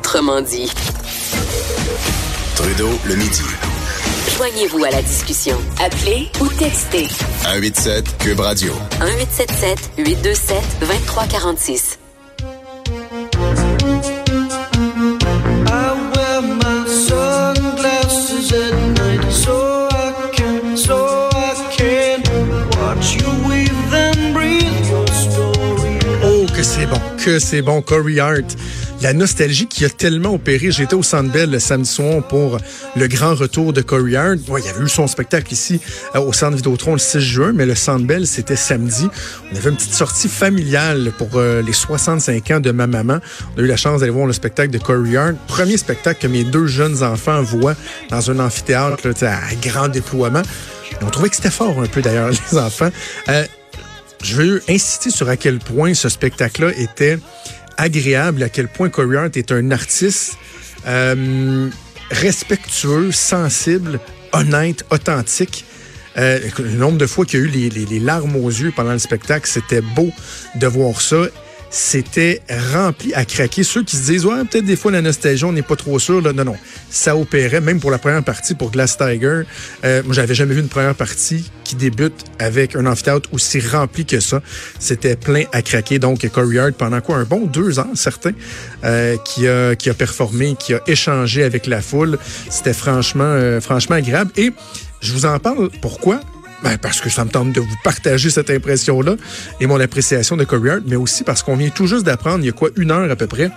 Autrement 0.00 0.40
dit. 0.40 0.66
Trudeau 2.56 2.88
le 3.04 3.16
midi. 3.16 3.42
Joignez-vous 4.34 4.82
à 4.82 4.90
la 4.90 5.02
discussion. 5.02 5.58
Appelez 5.78 6.30
ou 6.40 6.48
textez. 6.48 7.06
187 7.42 8.16
Cube 8.16 8.40
Radio. 8.40 8.72
1877 9.02 9.90
827 9.98 10.62
2346. 10.80 11.98
I 15.66 16.10
wear 16.14 16.40
my 16.40 16.86
sunglasses 16.88 18.52
at 18.54 18.72
night 18.96 19.30
so 19.30 19.86
I 19.90 20.30
can, 20.32 20.78
so 20.78 21.28
I 21.34 21.74
can 21.76 22.22
watch 22.80 23.16
you 23.16 23.28
weave 23.46 23.92
and 23.92 24.32
breathe 24.32 24.88
your 24.88 25.06
story. 25.08 25.98
Oh, 26.24 26.46
que 26.56 26.62
c'est 26.62 26.86
bon, 26.86 27.00
que 27.22 27.38
c'est 27.38 27.60
bon, 27.60 27.82
Corey 27.82 28.18
Hart. 28.18 28.56
La 29.02 29.14
nostalgie 29.14 29.66
qui 29.66 29.86
a 29.86 29.88
tellement 29.88 30.34
opéré. 30.34 30.70
J'étais 30.70 30.94
au 30.94 31.02
Centre 31.02 31.30
Bell 31.30 31.50
le 31.50 31.58
samedi 31.58 31.88
soir 31.88 32.22
pour 32.28 32.58
le 32.96 33.08
grand 33.08 33.34
retour 33.34 33.72
de 33.72 33.80
Corey 33.80 34.14
Hart. 34.14 34.38
Il 34.46 34.64
y 34.64 34.68
avait 34.68 34.84
eu 34.84 34.88
son 34.90 35.06
spectacle 35.06 35.50
ici 35.52 35.80
euh, 36.14 36.20
au 36.20 36.34
Centre 36.34 36.56
Vidéotron 36.56 36.92
le 36.92 36.98
6 36.98 37.20
juin, 37.20 37.52
mais 37.54 37.64
le 37.64 37.74
Centre 37.74 38.04
Bell, 38.04 38.26
c'était 38.26 38.56
samedi. 38.56 39.08
On 39.50 39.56
avait 39.56 39.70
une 39.70 39.76
petite 39.76 39.94
sortie 39.94 40.28
familiale 40.28 41.12
pour 41.16 41.30
euh, 41.36 41.62
les 41.62 41.72
65 41.72 42.50
ans 42.50 42.60
de 42.60 42.72
ma 42.72 42.86
maman. 42.86 43.20
On 43.56 43.60
a 43.60 43.62
eu 43.62 43.66
la 43.66 43.78
chance 43.78 44.00
d'aller 44.00 44.12
voir 44.12 44.26
le 44.26 44.34
spectacle 44.34 44.70
de 44.70 44.78
Corey 44.78 45.16
Hart. 45.16 45.34
Premier 45.46 45.78
spectacle 45.78 46.20
que 46.20 46.26
mes 46.26 46.44
deux 46.44 46.66
jeunes 46.66 47.02
enfants 47.02 47.40
voient 47.42 47.76
dans 48.10 48.30
un 48.30 48.38
amphithéâtre 48.38 49.08
là, 49.22 49.38
à 49.50 49.54
grand 49.62 49.88
déploiement. 49.88 50.42
On 51.00 51.08
trouvait 51.08 51.30
que 51.30 51.36
c'était 51.36 51.50
fort 51.50 51.80
un 51.80 51.86
peu 51.86 52.02
d'ailleurs, 52.02 52.30
les 52.52 52.58
enfants. 52.58 52.90
Euh, 53.30 53.44
je 54.22 54.36
veux 54.36 54.62
insister 54.68 55.10
sur 55.10 55.30
à 55.30 55.36
quel 55.38 55.58
point 55.58 55.94
ce 55.94 56.10
spectacle-là 56.10 56.72
était 56.76 57.18
agréable, 57.80 58.42
à 58.42 58.48
quel 58.48 58.68
point 58.68 58.88
Corey 58.90 59.30
est 59.34 59.52
un 59.52 59.70
artiste 59.70 60.36
euh, 60.86 61.68
respectueux, 62.10 63.10
sensible, 63.10 64.00
honnête, 64.32 64.84
authentique. 64.90 65.64
Euh, 66.18 66.40
le 66.58 66.70
nombre 66.70 66.98
de 66.98 67.06
fois 67.06 67.24
qu'il 67.24 67.40
y 67.40 67.42
a 67.42 67.46
eu 67.46 67.48
les 67.48 68.00
larmes 68.00 68.36
aux 68.36 68.48
yeux 68.48 68.72
pendant 68.74 68.92
le 68.92 68.98
spectacle, 68.98 69.48
c'était 69.48 69.80
beau 69.80 70.10
de 70.56 70.66
voir 70.66 71.00
ça. 71.00 71.26
C'était 71.70 72.42
rempli 72.74 73.14
à 73.14 73.24
craquer. 73.24 73.62
Ceux 73.62 73.84
qui 73.84 73.96
se 73.96 74.10
disent, 74.10 74.26
ouais, 74.26 74.44
peut-être 74.44 74.64
des 74.64 74.74
fois 74.74 74.90
la 74.90 75.02
nostalgie, 75.02 75.44
on 75.44 75.52
n'est 75.52 75.62
pas 75.62 75.76
trop 75.76 76.00
sûr. 76.00 76.20
Non, 76.20 76.44
non. 76.44 76.56
Ça 76.90 77.16
opérait, 77.16 77.60
même 77.60 77.78
pour 77.78 77.92
la 77.92 77.98
première 77.98 78.24
partie, 78.24 78.56
pour 78.56 78.72
Glass 78.72 78.98
Tiger. 78.98 79.42
Euh, 79.84 80.02
moi, 80.04 80.12
j'avais 80.12 80.34
jamais 80.34 80.54
vu 80.54 80.60
une 80.60 80.68
première 80.68 80.96
partie 80.96 81.48
qui 81.62 81.76
débute 81.76 82.24
avec 82.40 82.74
un 82.74 82.86
amphithéâtre 82.86 83.28
aussi 83.32 83.60
rempli 83.60 84.04
que 84.04 84.18
ça. 84.18 84.42
C'était 84.80 85.14
plein 85.14 85.44
à 85.52 85.62
craquer. 85.62 86.00
Donc, 86.00 86.28
Corey 86.28 86.58
Hart, 86.58 86.72
pendant 86.72 87.00
quoi? 87.00 87.16
Un 87.18 87.24
bon 87.24 87.46
deux 87.46 87.78
ans, 87.78 87.94
certain, 87.94 88.32
euh, 88.82 89.16
qui, 89.24 89.46
a, 89.46 89.76
qui 89.76 89.90
a 89.90 89.94
performé, 89.94 90.56
qui 90.58 90.74
a 90.74 90.80
échangé 90.88 91.44
avec 91.44 91.68
la 91.68 91.80
foule. 91.80 92.18
C'était 92.48 92.74
franchement, 92.74 93.22
euh, 93.24 93.60
franchement 93.60 93.94
agréable. 93.94 94.32
Et 94.36 94.50
je 95.00 95.12
vous 95.12 95.24
en 95.24 95.38
parle. 95.38 95.70
Pourquoi? 95.80 96.20
Ben, 96.62 96.76
parce 96.76 97.00
que 97.00 97.08
ça 97.08 97.24
me 97.24 97.30
tente 97.30 97.52
de 97.52 97.60
vous 97.60 97.76
partager 97.82 98.28
cette 98.28 98.50
impression-là 98.50 99.16
et 99.60 99.66
mon 99.66 99.80
appréciation 99.80 100.36
de 100.36 100.44
Corey 100.44 100.80
mais 100.86 100.96
aussi 100.96 101.24
parce 101.24 101.42
qu'on 101.42 101.56
vient 101.56 101.70
tout 101.70 101.86
juste 101.86 102.04
d'apprendre, 102.04 102.40
il 102.40 102.46
y 102.46 102.48
a 102.50 102.52
quoi, 102.52 102.68
une 102.76 102.90
heure 102.90 103.10
à 103.10 103.16
peu 103.16 103.26
près, 103.26 103.50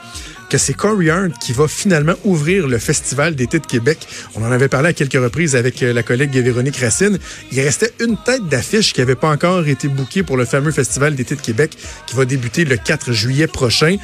que 0.49 0.57
c'est 0.57 0.73
Corey 0.73 1.09
Hart 1.09 1.31
qui 1.41 1.51
va 1.51 1.67
finalement 1.67 2.13
ouvrir 2.23 2.67
le 2.67 2.77
Festival 2.77 3.35
d'été 3.35 3.59
de 3.59 3.65
Québec. 3.65 3.97
On 4.35 4.43
en 4.45 4.51
avait 4.51 4.67
parlé 4.67 4.89
à 4.89 4.93
quelques 4.93 5.13
reprises 5.13 5.55
avec 5.55 5.81
euh, 5.81 5.93
la 5.93 6.03
collègue 6.03 6.31
Véronique 6.31 6.77
Racine. 6.77 7.17
Il 7.51 7.59
restait 7.59 7.91
une 7.99 8.17
tête 8.17 8.47
d'affiche 8.47 8.93
qui 8.93 9.01
n'avait 9.01 9.15
pas 9.15 9.29
encore 9.29 9.67
été 9.67 9.87
bookée 9.87 10.23
pour 10.23 10.37
le 10.37 10.45
fameux 10.45 10.71
Festival 10.71 11.15
d'été 11.15 11.35
de 11.35 11.41
Québec 11.41 11.75
qui 12.05 12.15
va 12.15 12.25
débuter 12.25 12.65
le 12.65 12.77
4 12.77 13.11
juillet 13.11 13.47
prochain. 13.47 13.97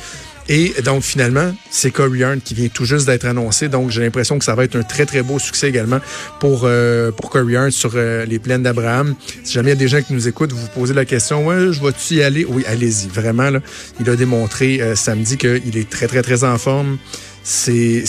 Et 0.52 0.74
donc, 0.84 1.04
finalement, 1.04 1.56
c'est 1.70 1.92
Corey 1.92 2.24
Hart 2.24 2.40
qui 2.44 2.56
vient 2.56 2.70
tout 2.70 2.84
juste 2.84 3.06
d'être 3.06 3.26
annoncé. 3.26 3.70
Donc, 3.70 3.92
j'ai 3.92 4.02
l'impression 4.02 4.40
que 4.40 4.44
ça 4.44 4.56
va 4.56 4.64
être 4.64 4.76
un 4.76 4.82
très, 4.82 5.06
très 5.06 5.22
beau 5.22 5.38
succès 5.38 5.70
également 5.70 6.00
pour, 6.40 6.62
euh, 6.64 7.12
pour 7.12 7.30
Corey 7.30 7.56
Hart 7.56 7.70
sur 7.70 7.92
euh, 7.94 8.26
les 8.26 8.40
plaines 8.40 8.64
d'Abraham. 8.64 9.14
Si 9.44 9.54
jamais 9.54 9.70
il 9.70 9.74
y 9.74 9.78
a 9.78 9.80
des 9.80 9.88
gens 9.88 10.02
qui 10.02 10.14
nous 10.14 10.28
écoutent, 10.28 10.52
vous 10.52 10.62
vous 10.62 10.68
posez 10.74 10.96
la 10.96 11.06
question, 11.06 11.46
ouais, 11.46 11.72
je 11.72 11.80
vais-tu 11.80 12.16
y 12.16 12.24
aller? 12.24 12.46
Oui, 12.50 12.64
allez-y. 12.68 13.10
Vraiment, 13.10 13.52
là, 13.52 13.60
il 14.00 14.10
a 14.10 14.16
démontré 14.16 14.82
euh, 14.82 14.96
samedi 14.96 15.38
qu'il 15.38 15.78
est 15.78 15.88
très, 15.88 16.08
très, 16.08 16.24
très 16.24 16.44
en 16.44 16.58
forme. 16.58 16.98
C'est, 17.44 18.04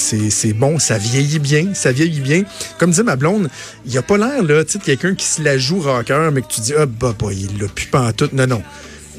bon, 0.55 0.79
ça 0.79 0.97
vieillit 0.97 1.39
bien, 1.39 1.75
ça 1.75 1.93
vieillit 1.93 2.21
bien. 2.21 2.45
Comme 2.79 2.91
disait 2.91 3.03
ma 3.03 3.17
blonde, 3.17 3.49
il 3.87 3.97
a 3.97 4.03
pas 4.03 4.17
l'air, 4.17 4.43
là, 4.43 4.65
tu 4.65 4.73
sais, 4.73 4.79
quelqu'un 4.79 5.15
qui 5.15 5.27
se 5.27 5.43
la 5.43 5.59
joue 5.59 5.81
rocker, 5.81 6.31
mais 6.33 6.41
que 6.41 6.49
tu 6.49 6.63
dis, 6.63 6.73
ah, 6.77 6.87
bah, 6.87 7.15
bah, 7.19 7.29
il 7.33 7.61
l'a 7.61 7.69
plus 7.69 7.87
pantoute. 7.87 8.33
Non, 8.33 8.47
non. 8.47 8.63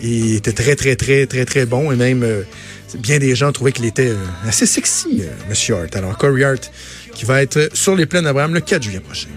Il 0.03 0.35
était 0.35 0.51
très, 0.51 0.75
très, 0.75 0.95
très, 0.95 1.27
très, 1.27 1.45
très 1.45 1.65
bon 1.67 1.91
et 1.91 1.95
même 1.95 2.23
euh, 2.23 2.41
bien 2.97 3.19
des 3.19 3.35
gens 3.35 3.51
trouvaient 3.51 3.71
qu'il 3.71 3.85
était 3.85 4.09
euh, 4.09 4.17
assez 4.47 4.65
sexy, 4.65 5.21
euh, 5.21 5.29
Monsieur 5.49 5.75
Hart. 5.75 5.95
Alors, 5.95 6.17
Corey 6.17 6.43
Hart, 6.43 6.71
qui 7.13 7.25
va 7.25 7.41
être 7.41 7.69
sur 7.73 7.95
les 7.95 8.05
plaines 8.05 8.23
d'Abraham 8.25 8.53
le 8.53 8.59
4 8.61 8.83
juillet 8.83 8.99
prochain. 8.99 9.27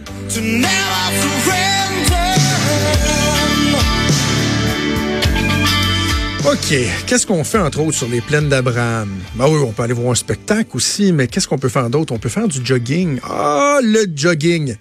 OK. 6.46 6.74
Qu'est-ce 7.06 7.26
qu'on 7.26 7.42
fait, 7.42 7.58
entre 7.58 7.80
autres, 7.80 7.96
sur 7.96 8.08
les 8.08 8.20
plaines 8.20 8.48
d'Abraham? 8.50 9.08
Ben 9.36 9.48
oui, 9.48 9.58
on 9.64 9.72
peut 9.72 9.82
aller 9.82 9.94
voir 9.94 10.12
un 10.12 10.14
spectacle 10.14 10.70
aussi, 10.74 11.10
mais 11.12 11.26
qu'est-ce 11.26 11.48
qu'on 11.48 11.58
peut 11.58 11.70
faire 11.70 11.88
d'autre? 11.88 12.12
On 12.12 12.18
peut 12.18 12.28
faire 12.28 12.48
du 12.48 12.64
jogging. 12.64 13.18
Ah, 13.24 13.78
le 13.82 14.04
jogging! 14.14 14.76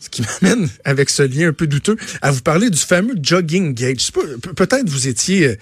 Ce 0.00 0.08
qui 0.08 0.22
m'amène, 0.42 0.68
avec 0.84 1.10
ce 1.10 1.24
lien 1.24 1.48
un 1.48 1.52
peu 1.52 1.66
douteux, 1.66 1.96
à 2.22 2.30
vous 2.30 2.42
parler 2.42 2.70
du 2.70 2.78
fameux 2.78 3.14
jogging 3.20 3.74
pe- 3.74 4.52
peut-être 4.54 4.88
vous 4.88 5.08
étiez 5.08 5.46
euh, 5.48 5.56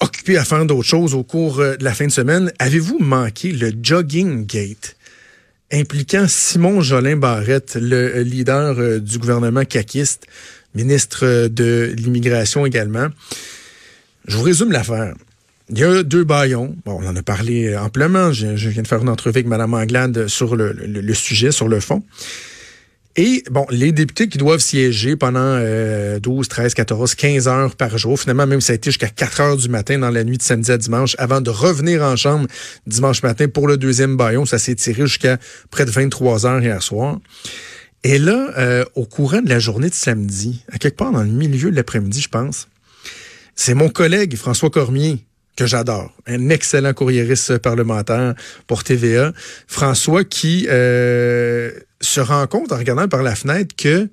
occupé 0.00 0.36
à 0.36 0.44
faire 0.44 0.64
d'autres 0.66 0.88
choses 0.88 1.14
au 1.14 1.22
cours 1.22 1.60
euh, 1.60 1.76
de 1.76 1.84
la 1.84 1.94
fin 1.94 2.06
de 2.06 2.12
semaine. 2.12 2.52
Avez-vous 2.58 2.98
manqué 2.98 3.52
le 3.52 3.72
jogging 3.82 4.46
gate? 4.46 4.96
impliquant 5.72 6.26
Simon 6.28 6.80
Jolin 6.80 7.16
Barrette, 7.16 7.76
le 7.80 8.18
euh, 8.18 8.22
leader 8.22 8.78
euh, 8.78 9.00
du 9.00 9.18
gouvernement 9.18 9.64
caquiste, 9.64 10.26
ministre 10.76 11.48
de 11.48 11.92
l'immigration 11.96 12.64
également. 12.66 13.08
Je 14.28 14.36
vous 14.36 14.44
résume 14.44 14.70
l'affaire. 14.70 15.14
Il 15.70 15.78
y 15.78 15.82
a 15.82 16.04
deux 16.04 16.22
baillons. 16.22 16.76
Bon, 16.84 17.00
on 17.02 17.06
en 17.08 17.16
a 17.16 17.22
parlé 17.22 17.76
amplement. 17.76 18.32
Je, 18.32 18.68
viens 18.68 18.82
de 18.82 18.86
faire 18.86 19.02
une 19.02 19.08
entrevue 19.08 19.38
avec 19.38 19.46
Mme 19.46 19.74
Anglade 19.74 20.28
sur 20.28 20.54
le 20.54 21.14
sujet, 21.14 21.50
sur 21.50 21.66
le 21.66 21.80
fond. 21.80 22.04
Et 23.18 23.42
bon, 23.50 23.66
les 23.70 23.92
députés 23.92 24.28
qui 24.28 24.36
doivent 24.36 24.60
siéger 24.60 25.16
pendant 25.16 25.40
euh, 25.40 26.20
12, 26.20 26.48
13, 26.48 26.74
14, 26.74 27.14
15 27.14 27.48
heures 27.48 27.74
par 27.74 27.96
jour, 27.96 28.20
finalement, 28.20 28.46
même 28.46 28.60
ça 28.60 28.72
a 28.72 28.76
été 28.76 28.90
jusqu'à 28.90 29.08
4 29.08 29.40
heures 29.40 29.56
du 29.56 29.70
matin 29.70 29.98
dans 29.98 30.10
la 30.10 30.22
nuit 30.22 30.36
de 30.36 30.42
samedi 30.42 30.70
à 30.70 30.76
dimanche, 30.76 31.16
avant 31.18 31.40
de 31.40 31.48
revenir 31.48 32.02
en 32.02 32.14
chambre 32.16 32.46
dimanche 32.86 33.22
matin 33.22 33.48
pour 33.48 33.68
le 33.68 33.78
deuxième 33.78 34.18
baillon. 34.18 34.44
Ça 34.44 34.58
s'est 34.58 34.74
tiré 34.74 35.06
jusqu'à 35.06 35.38
près 35.70 35.86
de 35.86 35.90
23 35.90 36.44
heures 36.44 36.62
hier 36.62 36.82
soir. 36.82 37.18
Et 38.04 38.18
là, 38.18 38.50
euh, 38.58 38.84
au 38.94 39.06
courant 39.06 39.40
de 39.40 39.48
la 39.48 39.58
journée 39.58 39.88
de 39.88 39.94
samedi, 39.94 40.62
à 40.70 40.76
quelque 40.76 40.96
part 40.96 41.12
dans 41.12 41.22
le 41.22 41.30
milieu 41.30 41.70
de 41.70 41.76
l'après-midi, 41.76 42.20
je 42.20 42.28
pense, 42.28 42.68
c'est 43.54 43.74
mon 43.74 43.88
collègue 43.88 44.36
François 44.36 44.68
Cormier 44.68 45.24
que 45.56 45.66
j'adore, 45.66 46.12
un 46.26 46.50
excellent 46.50 46.92
courriériste 46.92 47.58
parlementaire 47.58 48.34
pour 48.66 48.84
TVA. 48.84 49.32
François 49.66 50.22
qui 50.24 50.66
euh, 50.68 51.70
se 52.00 52.20
rend 52.20 52.46
compte 52.46 52.72
en 52.72 52.76
regardant 52.76 53.08
par 53.08 53.22
la 53.22 53.34
fenêtre 53.34 53.74
que, 53.76 54.08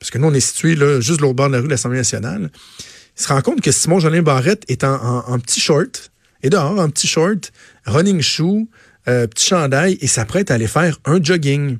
parce 0.00 0.10
que 0.10 0.18
nous 0.18 0.26
on 0.28 0.34
est 0.34 0.40
situé 0.40 0.74
là, 0.74 1.00
juste 1.00 1.20
l'autre 1.20 1.34
bord 1.34 1.48
de 1.48 1.52
la 1.54 1.58
rue 1.60 1.66
de 1.66 1.70
l'Assemblée 1.70 1.98
nationale, 1.98 2.50
il 3.16 3.22
se 3.22 3.28
rend 3.28 3.40
compte 3.42 3.60
que 3.60 3.70
Simon 3.70 4.00
Jolin 4.00 4.22
Barrette 4.22 4.64
est 4.68 4.82
en, 4.84 4.94
en- 4.94 5.24
en 5.32 5.38
petit 5.38 5.60
short, 5.60 6.10
et 6.42 6.50
dehors 6.50 6.78
en 6.80 6.88
petit 6.90 7.06
short, 7.06 7.52
running 7.86 8.20
shoe, 8.20 8.66
euh, 9.08 9.26
petit 9.28 9.46
chandail, 9.46 9.98
et 10.00 10.06
s'apprête 10.08 10.50
à 10.50 10.54
aller 10.54 10.66
faire 10.66 10.98
un 11.04 11.22
jogging. 11.22 11.78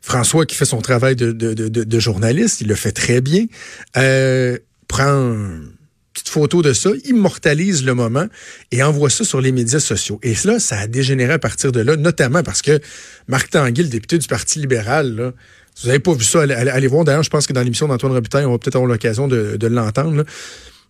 François, 0.00 0.46
qui 0.46 0.54
fait 0.54 0.64
son 0.64 0.80
travail 0.80 1.16
de, 1.16 1.32
de- 1.32 1.54
de- 1.54 1.68
de- 1.84 1.98
journaliste, 1.98 2.60
il 2.60 2.68
le 2.68 2.74
fait 2.76 2.92
très 2.92 3.20
bien, 3.20 3.46
euh, 3.96 4.56
prend 4.86 5.36
photo 6.26 6.62
de 6.62 6.72
ça, 6.72 6.90
immortalise 7.04 7.84
le 7.84 7.94
moment 7.94 8.26
et 8.72 8.82
envoie 8.82 9.10
ça 9.10 9.24
sur 9.24 9.40
les 9.40 9.52
médias 9.52 9.80
sociaux. 9.80 10.18
Et 10.22 10.34
cela, 10.34 10.58
ça 10.58 10.78
a 10.78 10.86
dégénéré 10.86 11.34
à 11.34 11.38
partir 11.38 11.72
de 11.72 11.80
là, 11.80 11.96
notamment 11.96 12.42
parce 12.42 12.62
que 12.62 12.80
Marc 13.28 13.50
Tanguy, 13.50 13.82
le 13.82 13.88
député 13.88 14.18
du 14.18 14.26
Parti 14.26 14.58
libéral, 14.58 15.14
là, 15.14 15.32
si 15.74 15.82
vous 15.84 15.88
n'avez 15.88 16.00
pas 16.00 16.12
vu 16.12 16.24
ça, 16.24 16.40
allez, 16.40 16.86
voir. 16.88 17.04
D'ailleurs, 17.04 17.22
je 17.22 17.30
pense 17.30 17.46
que 17.46 17.52
dans 17.52 17.62
l'émission 17.62 17.86
d'Antoine 17.86 18.12
Robitaille, 18.12 18.44
on 18.44 18.50
va 18.50 18.58
peut-être 18.58 18.74
avoir 18.74 18.90
l'occasion 18.90 19.28
de, 19.28 19.66
l'entendre. 19.68 20.16
là. 20.16 20.24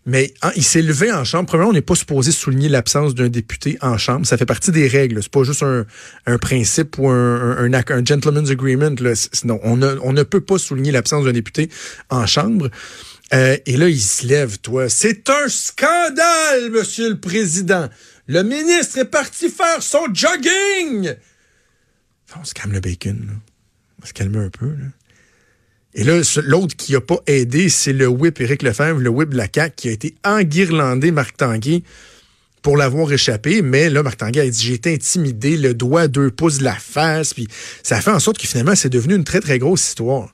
Mais 0.07 0.33
hein, 0.41 0.51
il 0.57 0.65
s'est 0.65 0.81
levé 0.81 1.13
en 1.13 1.25
chambre. 1.25 1.47
Premièrement, 1.47 1.73
on 1.73 1.75
n'est 1.75 1.83
pas 1.83 1.95
supposé 1.95 2.33
souligner 2.33 2.71
l'absence 2.71 3.15
d'un 3.15 3.29
député 3.29 3.77
en 3.83 3.99
chambre. 3.99 4.25
Ça 4.25 4.39
fait 4.39 4.47
partie 4.47 4.71
des 4.71 4.89
règles. 4.89 5.23
C'est 5.23 5.31
pas 5.31 5.43
juste 5.43 5.63
un, 5.63 6.39
principe 6.39 6.97
ou 6.97 7.11
un, 7.11 7.71
gentleman's 8.07 8.49
agreement. 8.49 8.95
Là. 8.99 9.13
Non, 9.45 9.61
on 9.63 9.77
ne 9.77 10.23
peut 10.23 10.41
pas 10.41 10.57
souligner 10.57 10.93
l'absence 10.93 11.27
d'un 11.27 11.33
député 11.33 11.69
en 12.09 12.25
chambre. 12.25 12.71
Euh, 13.35 13.57
et 13.67 13.77
là, 13.77 13.89
il 13.89 14.01
se 14.01 14.27
lève, 14.27 14.59
toi. 14.59 14.89
C'est 14.89 15.29
un 15.29 15.49
scandale, 15.49 16.71
Monsieur 16.71 17.11
le 17.11 17.21
Président. 17.21 17.89
Le 18.27 18.43
ministre 18.43 18.99
est 18.99 19.05
parti 19.05 19.49
faire 19.49 19.83
son 19.83 20.07
jogging. 20.13 21.15
On 22.39 22.45
se 22.45 22.55
calme 22.55 22.73
le 22.73 22.81
bacon. 22.81 23.25
Là. 23.27 23.35
On 24.03 24.07
se 24.07 24.13
calmer 24.13 24.39
un 24.39 24.51
peu. 24.51 24.75
Et 25.95 26.05
là, 26.05 26.21
l'autre 26.45 26.77
qui 26.77 26.93
n'a 26.93 27.01
pas 27.01 27.19
aidé, 27.27 27.69
c'est 27.69 27.93
le 27.93 28.07
whip 28.07 28.41
Éric 28.41 28.63
Lefebvre, 28.63 29.01
le 29.01 29.09
whip 29.09 29.31
de 29.31 29.37
la 29.37 29.49
CAQ, 29.53 29.75
qui 29.75 29.89
a 29.89 29.93
été 29.93 30.15
enguirlandé, 30.25 31.11
Marc 31.11 31.37
Tanguay, 31.37 31.83
pour 32.63 32.77
l'avoir 32.77 33.13
échappé. 33.13 33.63
Mais 33.63 33.91
là, 33.91 34.03
Marc 34.03 34.19
Tanguay 34.19 34.41
a 34.41 34.49
dit, 34.49 34.67
j'ai 34.67 34.75
été 34.75 34.95
intimidé, 34.95 35.57
le 35.57 35.75
doigt 35.75 36.07
deux 36.07 36.31
pouces 36.31 36.59
de 36.59 36.65
la 36.65 36.75
face. 36.75 37.35
Puis 37.35 37.49
ça 37.83 37.97
a 37.97 38.01
fait 38.01 38.11
en 38.11 38.21
sorte 38.21 38.39
que 38.39 38.47
finalement, 38.47 38.75
c'est 38.75 38.91
devenu 38.91 39.15
une 39.17 39.25
très, 39.25 39.41
très 39.41 39.59
grosse 39.59 39.89
histoire. 39.89 40.33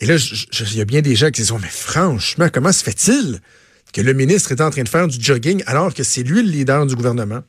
Et 0.00 0.06
là, 0.06 0.16
il 0.16 0.76
y 0.76 0.80
a 0.80 0.84
bien 0.84 1.02
des 1.02 1.16
gens 1.16 1.30
qui 1.30 1.42
disent, 1.42 1.52
oh, 1.52 1.58
mais 1.60 1.68
franchement, 1.68 2.48
comment 2.52 2.72
se 2.72 2.84
fait-il 2.84 3.40
que 3.92 4.00
le 4.00 4.12
ministre 4.12 4.52
est 4.52 4.60
en 4.60 4.70
train 4.70 4.82
de 4.82 4.88
faire 4.88 5.08
du 5.08 5.18
jogging 5.20 5.62
alors 5.66 5.92
que 5.94 6.02
c'est 6.02 6.22
lui 6.22 6.42
le 6.42 6.50
leader 6.50 6.86
du 6.86 6.94
gouvernement? 6.94 7.42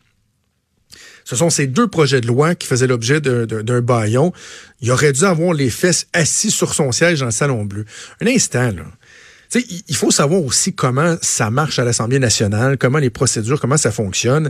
Ce 1.26 1.36
sont 1.36 1.52
ces 1.52 1.68
deux 1.68 1.88
projets 1.88 2.22
de 2.22 2.28
loi 2.28 2.56
qui 2.56 2.68
faisaient 2.68 2.88
l'objet 2.88 3.22
d'un 3.22 3.82
baillon. 3.82 4.34
Il 4.82 4.90
aurait 4.92 5.12
dû 5.12 5.26
avoir 5.26 5.54
les 5.54 5.70
fesses 5.70 6.08
assis 6.12 6.50
sur 6.50 6.74
son 6.74 6.92
siège 6.92 7.20
dans 7.20 7.26
le 7.26 7.32
Salon 7.32 7.66
Bleu. 7.66 7.86
Un 8.20 8.26
instant, 8.26 8.72
là. 8.72 9.62
il 9.88 9.96
faut 9.96 10.10
savoir 10.10 10.42
aussi 10.42 10.74
comment 10.74 11.18
ça 11.22 11.52
marche 11.52 11.78
à 11.78 11.84
l'Assemblée 11.84 12.18
nationale, 12.18 12.80
comment 12.80 12.98
les 12.98 13.12
procédures, 13.12 13.62
comment 13.62 13.78
ça 13.78 13.92
fonctionne. 13.92 14.50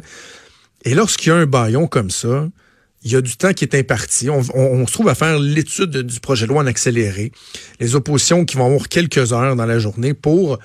Et 0.86 0.96
lorsqu'il 0.96 1.34
y 1.34 1.34
a 1.34 1.36
un 1.36 1.46
baillon 1.46 1.88
comme 1.88 2.12
ça, 2.12 2.48
il 3.04 3.12
y 3.12 3.16
a 3.16 3.22
du 3.22 3.38
temps 3.38 3.54
qui 3.54 3.64
est 3.64 3.76
imparti. 3.76 4.30
On, 4.30 4.44
se 4.44 4.92
trouve 4.92 5.08
à 5.08 5.16
faire 5.16 5.40
l'étude 5.40 5.98
du 5.98 6.20
projet 6.20 6.46
de 6.46 6.50
loi 6.52 6.62
en 6.64 6.68
accéléré. 6.68 7.32
Les 7.80 7.96
oppositions 7.96 8.46
qui 8.46 8.58
vont 8.58 8.66
avoir 8.66 8.90
quelques 8.90 9.32
heures 9.32 9.56
dans 9.56 9.66
la 9.66 9.80
journée 9.80 10.14
pour 10.14 10.60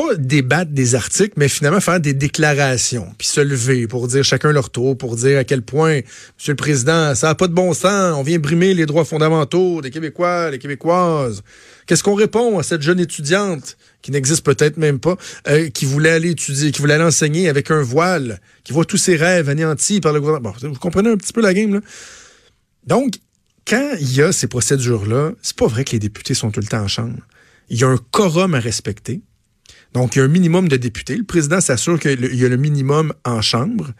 pas 0.00 0.14
débattre 0.16 0.70
des 0.70 0.94
articles, 0.94 1.34
mais 1.36 1.48
finalement 1.48 1.80
faire 1.80 2.00
des 2.00 2.14
déclarations, 2.14 3.06
puis 3.18 3.26
se 3.26 3.40
lever 3.40 3.86
pour 3.86 4.08
dire 4.08 4.24
chacun 4.24 4.50
leur 4.52 4.70
tour, 4.70 4.96
pour 4.96 5.16
dire 5.16 5.38
à 5.38 5.44
quel 5.44 5.62
point, 5.62 6.00
Monsieur 6.38 6.52
le 6.52 6.56
Président, 6.56 7.14
ça 7.14 7.28
n'a 7.28 7.34
pas 7.34 7.48
de 7.48 7.52
bon 7.52 7.74
sens, 7.74 8.14
on 8.16 8.22
vient 8.22 8.38
brimer 8.38 8.72
les 8.72 8.86
droits 8.86 9.04
fondamentaux 9.04 9.82
des 9.82 9.90
Québécois, 9.90 10.50
des 10.50 10.58
Québécoises. 10.58 11.42
Qu'est-ce 11.86 12.02
qu'on 12.02 12.14
répond 12.14 12.58
à 12.58 12.62
cette 12.62 12.82
jeune 12.82 13.00
étudiante 13.00 13.76
qui 14.00 14.10
n'existe 14.10 14.44
peut-être 14.44 14.78
même 14.78 15.00
pas, 15.00 15.16
euh, 15.48 15.68
qui 15.68 15.84
voulait 15.84 16.10
aller 16.10 16.30
étudier, 16.30 16.70
qui 16.72 16.80
voulait 16.80 16.94
aller 16.94 17.04
enseigner 17.04 17.48
avec 17.48 17.70
un 17.70 17.82
voile, 17.82 18.40
qui 18.64 18.72
voit 18.72 18.84
tous 18.84 18.96
ses 18.96 19.16
rêves 19.16 19.48
anéantis 19.48 20.00
par 20.00 20.12
le 20.12 20.20
gouvernement? 20.20 20.54
Bon, 20.60 20.68
vous 20.68 20.78
comprenez 20.78 21.10
un 21.10 21.16
petit 21.16 21.32
peu 21.32 21.42
la 21.42 21.52
game, 21.52 21.74
là? 21.74 21.80
Donc, 22.86 23.16
quand 23.66 23.92
il 24.00 24.16
y 24.16 24.22
a 24.22 24.32
ces 24.32 24.46
procédures-là, 24.46 25.32
c'est 25.42 25.56
pas 25.56 25.66
vrai 25.66 25.84
que 25.84 25.92
les 25.92 25.98
députés 25.98 26.34
sont 26.34 26.50
tout 26.50 26.60
le 26.60 26.66
temps 26.66 26.82
en 26.82 26.88
chambre. 26.88 27.18
Il 27.68 27.78
y 27.78 27.84
a 27.84 27.88
un 27.88 27.98
quorum 28.10 28.54
à 28.54 28.60
respecter. 28.60 29.20
Donc, 29.92 30.14
il 30.14 30.20
y 30.20 30.22
a 30.22 30.24
un 30.24 30.28
minimum 30.28 30.68
de 30.68 30.76
députés. 30.76 31.16
Le 31.16 31.24
président 31.24 31.60
s'assure 31.60 31.98
qu'il 31.98 32.34
y 32.34 32.44
a 32.44 32.48
le 32.48 32.56
minimum 32.56 33.12
en 33.24 33.42
chambre 33.42 33.90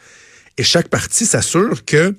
et 0.57 0.63
chaque 0.63 0.89
parti 0.89 1.27
s'assure 1.27 1.85
que, 1.85 2.15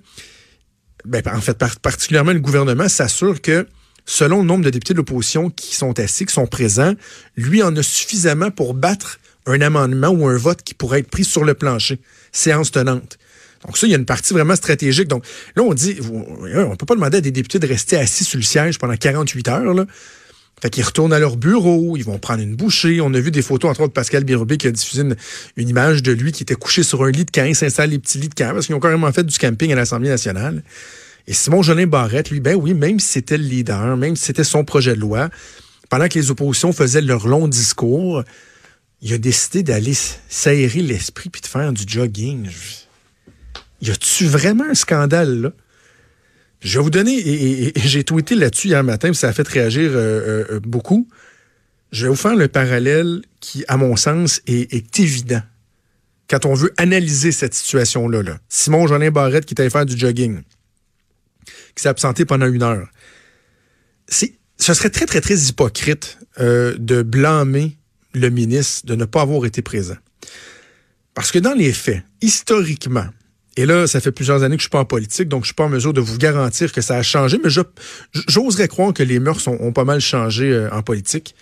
ben, 1.06 1.22
en 1.34 1.42
fait, 1.42 1.58
particulièrement 1.82 2.34
le 2.34 2.40
gouvernement 2.40 2.90
s'assure 2.90 3.42
que, 3.42 3.68
selon 4.06 4.40
le 4.40 4.46
nombre 4.46 4.66
de 4.66 4.70
députés 4.70 4.94
de 4.94 4.98
l'opposition 4.98 5.50
qui 5.50 5.76
sont 5.76 5.98
assis, 6.00 6.26
qui 6.26 6.34
sont 6.34 6.48
présents, 6.48 6.94
lui 7.38 7.64
en 7.64 7.76
a 7.76 7.84
suffisamment 7.84 8.52
pour 8.52 8.74
battre 8.74 9.20
un 9.46 9.62
amendement 9.62 10.10
ou 10.10 10.28
un 10.28 10.38
vote 10.38 10.64
qui 10.64 10.74
pourrait 10.74 11.00
être 11.00 11.10
pris 11.10 11.24
sur 11.24 11.44
le 11.44 11.54
plancher, 11.54 12.00
séance 12.32 12.72
tenante. 12.72 13.18
Donc 13.66 13.78
ça, 13.78 13.86
il 13.86 13.92
y 13.92 13.94
a 13.94 13.98
une 13.98 14.06
partie 14.06 14.34
vraiment 14.34 14.56
stratégique. 14.56 15.08
Donc 15.08 15.24
là, 15.56 15.64
on 15.64 15.74
dit, 15.74 16.00
on 16.12 16.70
ne 16.70 16.76
peut 16.76 16.86
pas 16.86 16.96
demander 16.96 17.18
à 17.18 17.22
des 17.22 17.32
députés 17.32 17.60
de 17.60 17.68
rester 17.68 17.98
assis 17.98 18.24
sur 18.24 18.38
le 18.38 18.44
siège 18.44 18.80
pendant 18.80 18.96
48 18.96 19.48
heures. 19.50 19.86
Fait 20.62 20.70
qu'ils 20.70 20.84
retournent 20.84 21.14
à 21.14 21.20
leur 21.20 21.38
bureau, 21.38 21.98
ils 21.98 22.04
vont 22.04 22.20
prendre 22.20 22.44
une 22.44 22.56
bouchée. 22.56 23.02
On 23.02 23.14
a 23.16 23.20
vu 23.20 23.32
des 23.32 23.42
photos, 23.42 23.72
entre 23.72 23.82
autres, 23.82 23.94
Pascal 23.94 24.24
Birubé 24.24 24.58
qui 24.58 24.68
a 24.68 24.72
diffusé 24.72 25.02
une, 25.02 25.70
image 25.70 26.04
de 26.04 26.12
lui 26.12 26.32
qui 26.32 26.44
était 26.44 26.56
couché 26.56 26.84
sur 26.84 27.04
un 27.04 27.10
lit 27.10 27.26
de 27.26 27.32
camp. 27.32 27.52
S'installe 27.56 27.90
les 27.90 28.00
petits 28.00 28.20
lits 28.20 28.30
de 28.30 28.36
camp 28.36 28.54
parce 28.54 28.68
qu'ils 28.68 28.76
ont 28.76 28.80
carrément 28.80 29.12
fait 29.12 29.24
du 29.24 29.38
camping 29.38 29.72
à 29.72 29.76
l'Assemblée 29.76 30.10
nationale. 30.10 30.62
Et 31.26 31.34
Simon 31.34 31.64
Jolin 31.64 31.88
Barrette, 31.88 32.30
lui, 32.30 32.40
ben 32.40 32.56
oui, 32.56 32.76
même 32.76 33.00
si 33.00 33.08
c'était 33.08 33.38
le 33.38 33.44
leader, 33.44 33.98
même 33.98 34.16
si 34.16 34.26
c'était 34.26 34.44
son 34.44 34.64
projet 34.64 34.94
de 34.94 35.00
loi, 35.00 35.30
pendant 35.90 36.08
que 36.08 36.20
les 36.20 36.30
oppositions 36.30 36.74
faisaient 36.74 37.02
leur 37.02 37.28
long 37.28 37.48
discours, 37.48 38.24
il 39.02 39.14
a 39.14 39.18
décidé 39.18 39.64
d'aller 39.64 39.94
s'aérer 40.30 40.82
l'esprit 40.82 41.30
puis 41.30 41.42
de 41.42 41.48
faire 41.48 41.74
du 41.74 41.84
jogging. 41.88 42.50
Y 43.82 43.90
a-tu 43.90 44.28
vraiment 44.28 44.66
un 44.66 44.76
scandale, 44.76 45.42
là? 45.42 45.52
Je 46.62 46.78
vais 46.78 46.84
vous 46.84 46.92
donner, 46.92 47.18
et, 47.18 47.74
j'ai 47.76 48.04
tweeté 48.04 48.36
là-dessus 48.36 48.68
hier 48.68 48.84
matin, 48.84 49.14
ça 49.14 49.30
a 49.30 49.34
fait 49.34 49.48
réagir 49.48 49.92
euh, 49.92 49.96
euh, 49.96 50.46
euh, 50.52 50.60
beaucoup. 50.60 51.08
Je 51.92 52.06
vais 52.06 52.10
vous 52.10 52.16
faire 52.16 52.36
le 52.36 52.48
parallèle 52.48 53.24
qui, 53.40 53.66
à 53.68 53.78
mon 53.78 53.96
sens, 53.96 54.42
est, 54.46 55.00
évident 55.00 55.42
quand 56.30 56.46
on 56.46 56.54
veut 56.54 56.72
analyser 56.78 57.32
cette 57.32 57.54
situation-là. 57.54 58.22
Là. 58.22 58.40
Simon 58.48 58.88
Jolin 58.88 59.12
Barrette 59.12 59.46
qui 59.46 59.54
était 59.54 59.64
allé 59.64 59.70
faire 59.70 59.86
du 59.86 59.98
jogging, 59.98 60.42
qui 61.76 61.82
s'est 61.82 61.90
absenté 61.90 62.24
pendant 62.24 62.48
une 62.48 62.64
heure. 62.64 62.88
C'est, 64.08 64.36
ce 64.58 64.74
serait 64.74 64.92
très, 64.92 65.06
très, 65.06 65.20
très 65.20 65.38
hypocrite 65.38 66.20
de 66.38 67.02
blâmer 67.02 67.78
le 68.14 68.30
ministre 68.30 68.86
de 68.86 68.96
ne 68.96 69.04
pas 69.04 69.22
avoir 69.22 69.46
été 69.46 69.62
présent. 69.62 69.98
Parce 71.14 71.32
que 71.32 71.40
dans 71.40 71.54
les 71.54 71.74
faits, 71.74 72.04
historiquement, 72.22 73.08
et 73.58 73.66
là, 73.66 73.86
ça 73.86 74.00
fait 74.00 74.12
plusieurs 74.12 74.44
années 74.44 74.56
que 74.56 74.62
je 74.62 74.66
suis 74.66 74.70
pas 74.70 74.80
en 74.80 74.86
politique, 74.86 75.28
donc 75.28 75.44
je 75.44 75.48
suis 75.48 75.56
pas 75.56 75.66
en 75.66 75.70
mesure 75.70 75.94
de 75.94 76.00
vous 76.00 76.18
garantir 76.18 76.72
que 76.72 76.80
ça 76.80 76.96
a 76.96 77.04
changé, 77.04 77.38
mais 77.44 77.50
j'oserais 77.50 78.68
croire 78.70 78.94
que 78.94 79.04
les 79.04 79.20
mœurs 79.20 79.46
ont, 79.48 79.74
pas 79.74 79.84
mal 79.84 80.00
changé 80.00 80.50
euh, 80.52 80.70
en 80.72 80.82
politique. 80.84 81.36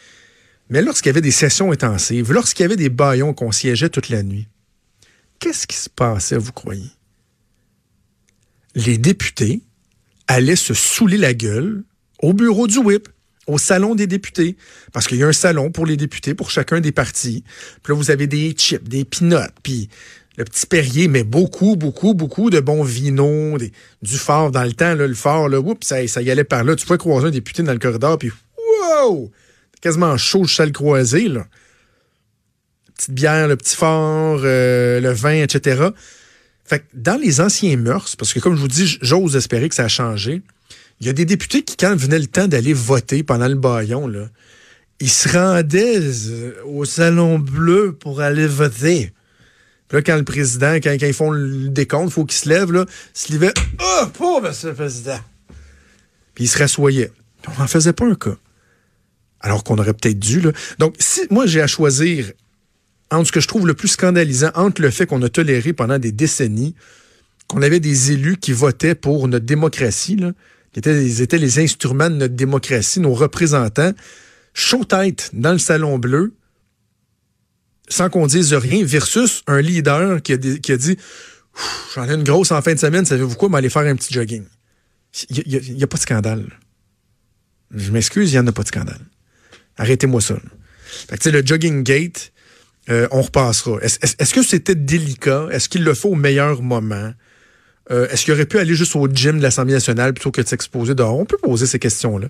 Mais 0.69 0.81
lorsqu'il 0.81 1.09
y 1.09 1.11
avait 1.11 1.21
des 1.21 1.31
sessions 1.31 1.71
intensives, 1.71 2.31
lorsqu'il 2.31 2.63
y 2.63 2.65
avait 2.65 2.75
des 2.75 2.89
baillons 2.89 3.33
qu'on 3.33 3.51
siégeait 3.51 3.89
toute 3.89 4.09
la 4.09 4.23
nuit, 4.23 4.47
qu'est-ce 5.39 5.67
qui 5.67 5.77
se 5.77 5.89
passait, 5.89 6.37
vous 6.37 6.51
croyez? 6.51 6.89
Les 8.73 8.97
députés 8.97 9.61
allaient 10.27 10.55
se 10.55 10.73
saouler 10.73 11.17
la 11.17 11.33
gueule 11.33 11.83
au 12.21 12.33
bureau 12.33 12.67
du 12.67 12.79
whip, 12.79 13.07
au 13.45 13.57
salon 13.57 13.95
des 13.95 14.07
députés, 14.07 14.57
parce 14.93 15.07
qu'il 15.07 15.17
y 15.17 15.23
a 15.23 15.27
un 15.27 15.33
salon 15.33 15.71
pour 15.71 15.85
les 15.85 15.97
députés, 15.97 16.35
pour 16.35 16.51
chacun 16.51 16.81
des 16.81 16.91
partis. 16.91 17.43
Puis 17.81 17.93
là, 17.93 17.97
vous 17.97 18.11
avez 18.11 18.27
des 18.27 18.51
chips, 18.51 18.87
des 18.87 19.05
pinottes, 19.05 19.53
puis 19.63 19.89
le 20.39 20.45
petit 20.45 20.65
Perrier, 20.65 21.09
mais 21.09 21.25
beaucoup, 21.25 21.75
beaucoup, 21.75 22.13
beaucoup 22.13 22.49
de 22.49 22.61
bons 22.61 22.81
vinos, 22.81 23.61
du 24.01 24.17
fort 24.17 24.51
dans 24.51 24.63
le 24.63 24.71
temps, 24.71 24.95
le 24.95 25.13
fort, 25.13 25.49
ça, 25.81 26.01
y 26.01 26.31
allait 26.31 26.45
par 26.45 26.63
là. 26.63 26.77
Tu 26.77 26.85
pouvais 26.85 26.97
croiser 26.97 27.27
un 27.27 27.31
député 27.31 27.61
dans 27.61 27.73
le 27.73 27.77
corridor, 27.77 28.17
puis 28.17 28.31
wow! 28.57 29.29
Quasiment 29.81 30.15
chaud, 30.15 30.43
le 30.43 30.65
le 30.65 30.71
croisé, 30.71 31.27
là. 31.27 31.45
petite 32.95 33.11
bière, 33.11 33.49
le 33.49 33.57
petit 33.57 33.75
fort, 33.75 34.39
euh, 34.45 35.01
le 35.01 35.11
vin, 35.11 35.43
etc. 35.43 35.89
Fait 36.63 36.79
que 36.79 36.85
dans 36.93 37.19
les 37.19 37.41
anciens 37.41 37.75
mœurs, 37.75 38.15
parce 38.15 38.33
que 38.33 38.39
comme 38.39 38.55
je 38.55 38.61
vous 38.61 38.69
dis, 38.69 38.97
j'ose 39.01 39.35
espérer 39.35 39.67
que 39.67 39.75
ça 39.75 39.83
a 39.83 39.87
changé, 39.89 40.41
il 41.01 41.07
y 41.07 41.09
a 41.09 41.13
des 41.13 41.25
députés 41.25 41.63
qui, 41.63 41.75
quand 41.75 41.93
venait 41.97 42.19
le 42.19 42.27
temps 42.27 42.47
d'aller 42.47 42.73
voter 42.73 43.23
pendant 43.23 43.47
le 43.49 43.55
baillon, 43.55 44.07
là, 44.07 44.29
ils 45.01 45.09
se 45.09 45.27
rendaient 45.27 45.99
euh, 45.99 46.53
au 46.65 46.85
Salon 46.85 47.39
Bleu 47.39 47.91
pour 47.91 48.21
aller 48.21 48.47
voter 48.47 49.11
là, 49.91 50.01
quand 50.01 50.17
le 50.17 50.23
président, 50.23 50.75
quand, 50.75 50.95
ils 51.01 51.13
font 51.13 51.31
le 51.31 51.69
décompte, 51.69 52.09
il 52.09 52.13
faut 52.13 52.25
qu'il 52.25 52.37
se 52.37 52.49
lève, 52.49 52.71
là, 52.71 52.85
se 53.13 53.33
levait. 53.33 53.53
Oh, 53.81 54.05
pauvre 54.13 54.49
monsieur 54.49 54.69
le 54.69 54.75
président! 54.75 55.19
Puis 56.35 56.45
il 56.45 56.47
se 56.47 56.57
rassoyait. 56.57 57.11
On 57.47 57.61
n'en 57.61 57.67
faisait 57.67 57.93
pas 57.93 58.05
un 58.05 58.15
cas. 58.15 58.35
Alors 59.41 59.63
qu'on 59.63 59.77
aurait 59.77 59.93
peut-être 59.93 60.19
dû. 60.19 60.41
Là. 60.41 60.51
Donc, 60.77 60.95
si 60.99 61.21
moi 61.29 61.45
j'ai 61.45 61.61
à 61.61 61.67
choisir 61.67 62.31
entre 63.11 63.27
ce 63.27 63.31
que 63.31 63.39
je 63.39 63.47
trouve 63.47 63.65
le 63.65 63.73
plus 63.73 63.87
scandalisant, 63.87 64.51
entre 64.55 64.81
le 64.81 64.89
fait 64.89 65.05
qu'on 65.05 65.21
a 65.21 65.29
toléré 65.29 65.73
pendant 65.73 65.97
des 65.97 66.11
décennies 66.11 66.75
qu'on 67.49 67.63
avait 67.63 67.79
des 67.79 68.11
élus 68.11 68.37
qui 68.37 68.53
votaient 68.53 68.95
pour 68.95 69.27
notre 69.27 69.45
démocratie, 69.45 70.15
là, 70.15 70.33
qui 70.71 70.79
étaient, 70.79 71.21
étaient 71.21 71.39
les 71.39 71.59
instruments 71.59 72.09
de 72.09 72.15
notre 72.15 72.35
démocratie, 72.35 72.99
nos 72.99 73.15
représentants, 73.15 73.91
chaud 74.53 74.85
tête 74.85 75.31
dans 75.33 75.51
le 75.51 75.57
salon 75.57 75.97
bleu, 75.97 76.33
sans 77.89 78.09
qu'on 78.09 78.27
dise 78.27 78.53
rien, 78.53 78.83
versus 78.85 79.43
un 79.47 79.61
leader 79.61 80.21
qui 80.21 80.33
a, 80.33 80.37
dit 80.37 80.97
J'en 81.95 82.07
ai 82.07 82.13
une 82.13 82.23
grosse 82.23 82.51
en 82.51 82.61
fin 82.61 82.73
de 82.73 82.79
semaine, 82.79 83.05
savez-vous 83.05 83.35
quoi, 83.35 83.49
m'aller 83.49 83.69
faire 83.69 83.81
un 83.81 83.95
petit 83.95 84.13
jogging. 84.13 84.45
Il 85.29 85.75
n'y 85.75 85.83
a, 85.83 85.87
pas 85.87 85.97
de 85.97 86.01
scandale. 86.01 86.45
Je 87.73 87.91
m'excuse, 87.91 88.31
il 88.31 88.35
n'y 88.35 88.39
en 88.39 88.47
a 88.47 88.51
pas 88.51 88.63
de 88.63 88.67
scandale. 88.67 89.01
Arrêtez-moi 89.77 90.21
ça. 90.21 90.37
le 91.25 91.45
jogging 91.45 91.83
gate, 91.83 92.31
euh, 92.89 93.07
on 93.11 93.21
repassera. 93.21 93.79
Est-ce 93.81 94.33
que 94.33 94.43
c'était 94.43 94.75
délicat? 94.75 95.47
Est-ce 95.51 95.67
qu'il 95.67 95.83
le 95.83 95.93
faut 95.93 96.09
au 96.09 96.15
meilleur 96.15 96.61
moment? 96.61 97.13
Euh, 97.91 98.07
est-ce 98.09 98.25
qu'il 98.25 98.33
aurait 98.33 98.45
pu 98.45 98.59
aller 98.59 98.75
juste 98.75 98.95
au 98.95 99.07
gym 99.07 99.37
de 99.37 99.43
l'Assemblée 99.43 99.73
nationale 99.73 100.13
plutôt 100.13 100.31
que 100.31 100.41
de 100.41 100.47
s'exposer 100.47 100.95
dehors? 100.95 101.17
On 101.17 101.25
peut 101.25 101.37
poser 101.37 101.65
ces 101.65 101.79
questions-là. 101.79 102.27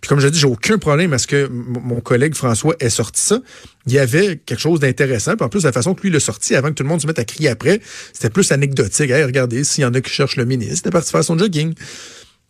Puis 0.00 0.08
comme 0.08 0.20
je 0.20 0.28
dis, 0.28 0.38
j'ai 0.38 0.46
aucun 0.46 0.78
problème 0.78 1.12
à 1.12 1.18
ce 1.18 1.26
que 1.26 1.48
mon 1.48 2.00
collègue 2.00 2.34
François 2.34 2.76
ait 2.80 2.90
sorti 2.90 3.22
ça. 3.22 3.40
Il 3.86 3.92
y 3.92 3.98
avait 3.98 4.36
quelque 4.36 4.60
chose 4.60 4.78
d'intéressant. 4.78 5.36
Puis 5.36 5.44
en 5.44 5.48
plus, 5.48 5.64
la 5.64 5.72
façon 5.72 5.94
que 5.94 6.02
lui 6.02 6.10
l'a 6.10 6.20
sorti, 6.20 6.54
avant 6.54 6.68
que 6.68 6.74
tout 6.74 6.82
le 6.82 6.88
monde 6.88 7.00
se 7.00 7.06
mette 7.06 7.18
à 7.18 7.24
crier 7.24 7.48
après, 7.48 7.80
c'était 8.12 8.30
plus 8.30 8.52
anecdotique. 8.52 9.10
Regardez, 9.10 9.64
s'il 9.64 9.82
y 9.82 9.84
en 9.84 9.94
a 9.94 10.00
qui 10.00 10.10
cherchent 10.10 10.36
le 10.36 10.44
ministre, 10.44 10.76
c'était 10.76 10.90
parti 10.90 11.10
faire 11.10 11.24
son 11.24 11.38
jogging. 11.38 11.72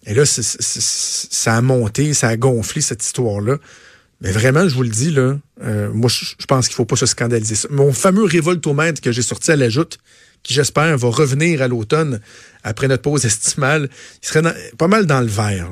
Et 0.07 0.15
là, 0.15 0.25
ça 0.27 1.55
a 1.55 1.61
monté, 1.63 2.15
ça 2.15 2.29
a 2.29 2.37
gonflé 2.37 2.81
cette 2.81 3.05
histoire-là. 3.05 3.59
Mais 4.21 4.33
vraiment, 4.33 4.69
je 4.69 4.75
vous 4.75 4.83
le 4.83 4.89
dis, 4.89 5.11
là, 5.11 5.37
euh, 5.63 5.91
moi, 5.93 6.11
je 6.11 6.47
pense 6.47 6.69
qu'il 6.69 6.75
faut 6.75 6.85
pas 6.85 6.97
se 6.97 7.07
scandaliser. 7.07 7.69
Mon 7.71 7.93
fameux 7.93 8.25
révoltomètre 8.25 9.01
que 9.01 9.13
j'ai 9.13 9.23
sorti 9.23 9.51
à 9.51 9.57
la 9.57 9.69
joute, 9.69 9.99
qui 10.47 10.55
j'espère 10.55 10.97
va 10.97 11.09
revenir 11.09 11.61
à 11.61 11.67
l'automne 11.67 12.21
après 12.63 12.87
notre 12.87 13.03
pause 13.03 13.25
estimale, 13.25 13.89
il 14.23 14.29
serait 14.29 14.43
pas 14.79 14.87
mal 14.87 15.05
dans 15.05 15.21
le 15.21 15.27
vert. 15.27 15.69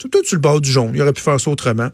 Tout, 0.00 0.08
tout 0.08 0.24
sur 0.24 0.36
le 0.36 0.40
bord 0.40 0.60
du 0.60 0.70
jaune. 0.70 0.92
Il 0.94 1.02
aurait 1.02 1.12
pu 1.12 1.20
faire 1.20 1.38
ça 1.38 1.50
autrement. 1.50 1.90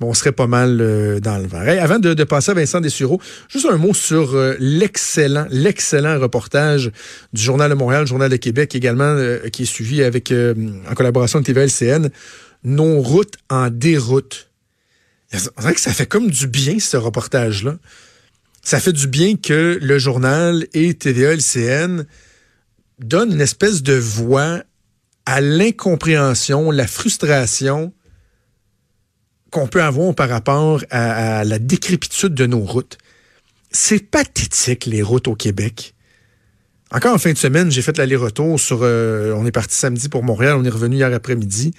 mais 0.00 0.06
on 0.06 0.14
serait 0.14 0.32
pas 0.32 0.48
mal 0.48 0.80
euh, 0.80 1.20
dans 1.20 1.38
le 1.38 1.46
vert. 1.46 1.68
Hey, 1.68 1.78
avant 1.78 2.00
de, 2.00 2.24
passer 2.24 2.50
à 2.50 2.54
Vincent 2.54 2.80
Dessureau, 2.80 3.20
juste 3.48 3.66
un 3.70 3.76
mot 3.76 3.94
sur 3.94 4.34
euh, 4.34 4.56
l'excellent, 4.58 5.46
l'excellent 5.50 6.18
reportage 6.18 6.90
du 7.32 7.40
Journal 7.40 7.70
de 7.70 7.76
Montréal, 7.76 8.08
Journal 8.08 8.28
de 8.28 8.36
Québec 8.36 8.74
également, 8.74 9.04
euh, 9.04 9.48
qui 9.50 9.62
est 9.62 9.66
suivi 9.66 10.02
avec, 10.02 10.32
en 10.32 10.94
collaboration 10.94 11.38
avec 11.38 11.46
TVLCN, 11.46 12.08
Nos 12.64 13.00
routes 13.02 13.36
en 13.50 13.70
déroute. 13.70 14.50
On 15.56 15.60
dirait 15.60 15.74
que 15.74 15.80
ça 15.80 15.92
fait 15.92 16.06
comme 16.06 16.28
du 16.28 16.48
bien, 16.48 16.80
ce 16.80 16.96
reportage-là. 16.96 17.76
Ça 18.64 18.80
fait 18.80 18.94
du 18.94 19.06
bien 19.06 19.36
que 19.36 19.78
le 19.80 19.98
journal 19.98 20.66
et 20.72 20.94
TVA-LCN 20.94 22.06
donnent 22.98 23.32
une 23.32 23.42
espèce 23.42 23.82
de 23.82 23.92
voix 23.92 24.62
à 25.26 25.42
l'incompréhension, 25.42 26.70
la 26.70 26.86
frustration 26.86 27.92
qu'on 29.50 29.68
peut 29.68 29.82
avoir 29.82 30.14
par 30.14 30.30
rapport 30.30 30.82
à, 30.90 31.44
la 31.44 31.58
décrépitude 31.58 32.34
de 32.34 32.46
nos 32.46 32.60
routes. 32.60 32.96
C'est 33.70 33.98
pathétique, 33.98 34.86
les 34.86 35.02
routes 35.02 35.28
au 35.28 35.34
Québec. 35.34 35.94
Encore 36.90 37.14
en 37.14 37.18
fin 37.18 37.32
de 37.32 37.38
semaine, 37.38 37.70
j'ai 37.70 37.82
fait 37.82 37.98
l'aller-retour 37.98 38.58
sur... 38.58 38.80
euh, 38.82 39.32
on 39.36 39.44
est 39.44 39.52
parti 39.52 39.74
samedi 39.74 40.08
pour 40.08 40.22
Montréal, 40.22 40.56
on 40.56 40.64
est 40.64 40.70
revenu 40.70 40.96
hier 40.96 41.12
après-midi. 41.12 41.74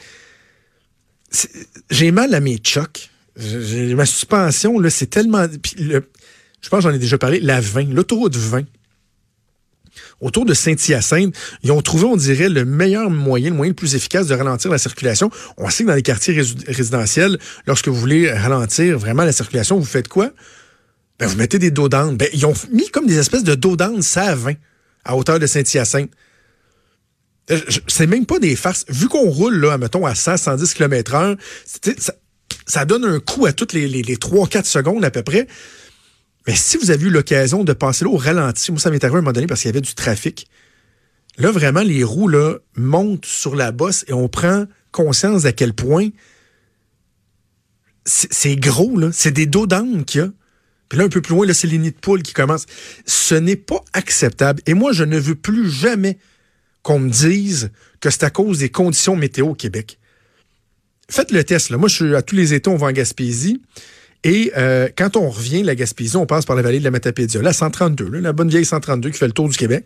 J'ai 1.89 2.11
mal 2.11 2.33
à 2.35 2.39
mes 2.39 2.59
chocs. 2.63 3.09
Ma 3.37 4.05
suspension, 4.05 4.77
là, 4.79 4.91
c'est 4.91 5.07
tellement... 5.07 5.47
je 6.65 6.69
pense 6.71 6.83
que 6.83 6.89
j'en 6.89 6.95
ai 6.95 6.99
déjà 6.99 7.19
parlé, 7.19 7.39
la 7.41 7.61
20, 7.61 7.93
l'autoroute 7.93 8.35
20. 8.35 8.63
Autour 10.19 10.45
de 10.45 10.55
Saint-Hyacinthe, 10.55 11.35
ils 11.61 11.71
ont 11.71 11.83
trouvé, 11.83 12.05
on 12.05 12.17
dirait, 12.17 12.49
le 12.49 12.65
meilleur 12.65 13.11
moyen, 13.11 13.51
le 13.51 13.55
moyen 13.55 13.69
le 13.69 13.75
plus 13.75 13.93
efficace 13.93 14.25
de 14.25 14.33
ralentir 14.33 14.71
la 14.71 14.79
circulation. 14.79 15.29
On 15.57 15.69
sait 15.69 15.83
que 15.83 15.89
dans 15.89 15.95
les 15.95 16.01
quartiers 16.01 16.41
résidentiels, 16.67 17.37
lorsque 17.67 17.87
vous 17.87 17.93
voulez 17.93 18.31
ralentir 18.31 18.97
vraiment 18.97 19.23
la 19.23 19.31
circulation, 19.31 19.77
vous 19.77 19.85
faites 19.85 20.07
quoi? 20.07 20.31
Ben, 21.19 21.27
vous 21.27 21.35
mettez 21.37 21.59
des 21.59 21.69
dos. 21.69 21.87
Ben, 21.87 22.17
ils 22.33 22.47
ont 22.47 22.55
mis 22.71 22.89
comme 22.89 23.05
des 23.05 23.19
espèces 23.19 23.43
de 23.43 23.53
dos 23.53 23.75
d'âne, 23.75 24.01
ça 24.01 24.23
à 24.23 24.35
20, 24.35 24.53
à 25.03 25.15
hauteur 25.15 25.37
de 25.37 25.45
Saint-Hyacinthe. 25.45 26.09
Euh, 27.51 27.59
C'est 27.85 28.07
même 28.07 28.25
pas 28.25 28.39
des 28.39 28.55
farces. 28.55 28.85
Vu 28.89 29.07
qu'on 29.07 29.29
roule, 29.29 29.59
là, 29.59 29.77
mettons, 29.77 30.07
à 30.07 30.15
100, 30.15 30.37
110 30.37 30.73
km 30.73 31.13
heure, 31.13 31.35
ça, 32.65 32.85
donne 32.85 33.05
un 33.05 33.19
coup 33.19 33.45
à 33.45 33.53
toutes 33.53 33.73
les, 33.73 33.87
les 33.87 34.15
3-4 34.15 34.65
secondes 34.65 35.05
à 35.05 35.11
peu 35.11 35.21
près. 35.21 35.47
Mais 36.47 36.55
si 36.55 36.77
vous 36.77 36.91
avez 36.91 37.05
eu 37.05 37.09
l'occasion 37.09 37.63
de 37.63 37.73
passer 37.73 38.05
là 38.05 38.11
au 38.11 38.17
ralenti, 38.17 38.71
moi, 38.71 38.79
ça 38.79 38.91
m'est 38.91 39.03
arrivé 39.03 39.17
à 39.17 39.19
un 39.19 39.21
moment 39.21 39.33
donné 39.33 39.47
parce 39.47 39.61
qu'il 39.61 39.69
y 39.69 39.73
avait 39.73 39.81
du 39.81 39.95
trafic. 39.95 40.47
Là, 41.37 41.51
vraiment, 41.51 41.81
les 41.81 42.03
roues 42.03 42.27
là, 42.27 42.57
montent 42.75 43.25
sur 43.25 43.55
la 43.55 43.71
bosse 43.71 44.05
et 44.07 44.13
on 44.13 44.27
prend 44.27 44.65
conscience 44.91 45.43
d'à 45.43 45.51
quel 45.51 45.73
point 45.73 46.09
c'est 48.05 48.31
c'est 48.31 48.55
gros, 48.55 48.97
là. 48.97 49.09
C'est 49.11 49.31
des 49.31 49.47
dos 49.47 49.65
d'âne 49.65 50.05
qu'il 50.05 50.21
y 50.21 50.23
a. 50.23 50.29
Puis 50.89 50.99
là, 50.99 51.05
un 51.05 51.09
peu 51.09 51.21
plus 51.21 51.33
loin, 51.33 51.45
là, 51.47 51.53
c'est 51.53 51.67
les 51.67 51.79
nids 51.79 51.91
de 51.91 51.97
poules 51.97 52.21
qui 52.21 52.33
commencent. 52.33 52.67
Ce 53.05 53.33
n'est 53.33 53.55
pas 53.55 53.83
acceptable. 53.93 54.61
Et 54.67 54.75
moi, 54.75 54.93
je 54.93 55.03
ne 55.03 55.17
veux 55.17 55.35
plus 55.35 55.69
jamais 55.69 56.19
qu'on 56.83 56.99
me 56.99 57.09
dise 57.09 57.71
que 57.99 58.11
c'est 58.11 58.23
à 58.23 58.29
cause 58.29 58.59
des 58.59 58.69
conditions 58.69 59.15
météo 59.15 59.49
au 59.49 59.55
Québec. 59.55 59.97
Faites 61.09 61.31
le 61.31 61.43
test. 61.43 61.71
Là. 61.71 61.77
Moi, 61.77 61.89
je 61.89 61.95
suis 61.95 62.15
à 62.15 62.21
tous 62.21 62.35
les 62.35 62.53
étés, 62.53 62.69
on 62.69 62.75
va 62.75 62.87
en 62.87 62.91
Gaspésie. 62.91 63.61
Et 64.25 64.51
euh, 64.57 64.89
quand 64.97 65.17
on 65.17 65.29
revient 65.29 65.61
de 65.61 65.67
la 65.67 65.75
Gaspésie, 65.75 66.17
on 66.17 66.25
passe 66.25 66.45
par 66.45 66.55
la 66.55 66.63
vallée 66.63 66.79
de 66.79 66.83
la 66.83 66.89
Matapédia, 66.89 67.43
la 67.43 67.53
132, 67.53 68.09
là, 68.09 68.21
la 68.21 68.33
bonne 68.33 68.49
vieille 68.49 68.65
132 68.65 69.11
qui 69.11 69.19
fait 69.19 69.27
le 69.27 69.33
tour 69.33 69.47
du 69.47 69.55
Québec. 69.55 69.85